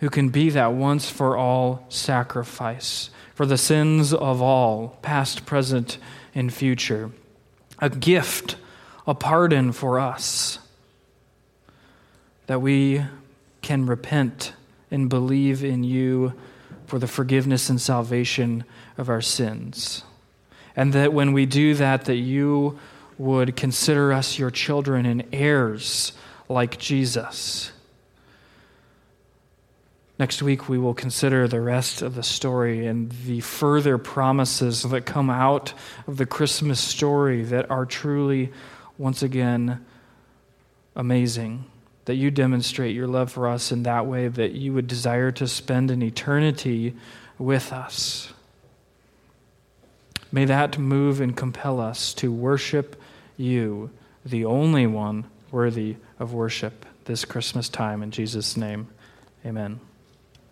who 0.00 0.10
can 0.10 0.28
be 0.28 0.50
that 0.50 0.72
once 0.72 1.08
for 1.08 1.36
all 1.36 1.86
sacrifice 1.88 3.10
for 3.36 3.44
the 3.44 3.58
sins 3.58 4.14
of 4.14 4.40
all, 4.40 4.98
past, 5.02 5.44
present, 5.44 5.98
and 6.34 6.52
future. 6.52 7.10
A 7.78 7.90
gift, 7.90 8.56
a 9.06 9.14
pardon 9.14 9.72
for 9.72 10.00
us, 10.00 10.58
that 12.46 12.62
we 12.62 13.04
can 13.60 13.84
repent 13.84 14.54
and 14.90 15.08
believe 15.08 15.64
in 15.64 15.84
you 15.84 16.34
for 16.86 16.98
the 16.98 17.06
forgiveness 17.06 17.68
and 17.68 17.80
salvation 17.80 18.64
of 18.96 19.08
our 19.08 19.20
sins. 19.20 20.04
And 20.74 20.92
that 20.92 21.12
when 21.12 21.32
we 21.32 21.46
do 21.46 21.74
that, 21.74 22.04
that 22.04 22.16
you 22.16 22.78
would 23.18 23.56
consider 23.56 24.12
us 24.12 24.38
your 24.38 24.50
children 24.50 25.06
and 25.06 25.24
heirs 25.32 26.12
like 26.48 26.78
Jesus 26.78 27.72
Next 30.18 30.40
week, 30.42 30.66
we 30.66 30.78
will 30.78 30.94
consider 30.94 31.46
the 31.46 31.60
rest 31.60 32.00
of 32.00 32.14
the 32.14 32.22
story 32.22 32.86
and 32.86 33.12
the 33.26 33.40
further 33.40 33.98
promises 33.98 34.82
that 34.82 35.04
come 35.04 35.28
out 35.28 35.74
of 36.06 36.16
the 36.16 36.24
Christmas 36.24 36.80
story 36.80 37.42
that 37.42 37.70
are 37.70 37.84
truly, 37.84 38.50
once 38.96 39.22
again, 39.22 39.84
amazing. 40.94 41.66
That 42.06 42.14
you 42.14 42.30
demonstrate 42.30 42.94
your 42.94 43.06
love 43.06 43.30
for 43.30 43.48
us 43.48 43.70
in 43.70 43.82
that 43.84 44.06
way, 44.06 44.28
that 44.28 44.52
you 44.52 44.72
would 44.72 44.86
desire 44.86 45.30
to 45.32 45.46
spend 45.46 45.90
an 45.90 46.02
eternity 46.02 46.94
with 47.38 47.72
us. 47.72 48.32
May 50.32 50.44
that 50.44 50.78
move 50.78 51.20
and 51.20 51.36
compel 51.36 51.80
us 51.80 52.12
to 52.14 52.32
worship 52.32 53.00
you, 53.36 53.90
the 54.24 54.44
only 54.44 54.86
one 54.86 55.24
worthy 55.50 55.96
of 56.18 56.32
worship, 56.32 56.84
this 57.04 57.24
Christmas 57.24 57.68
time. 57.68 58.02
In 58.02 58.10
Jesus' 58.10 58.56
name, 58.56 58.88
amen. 59.44 59.80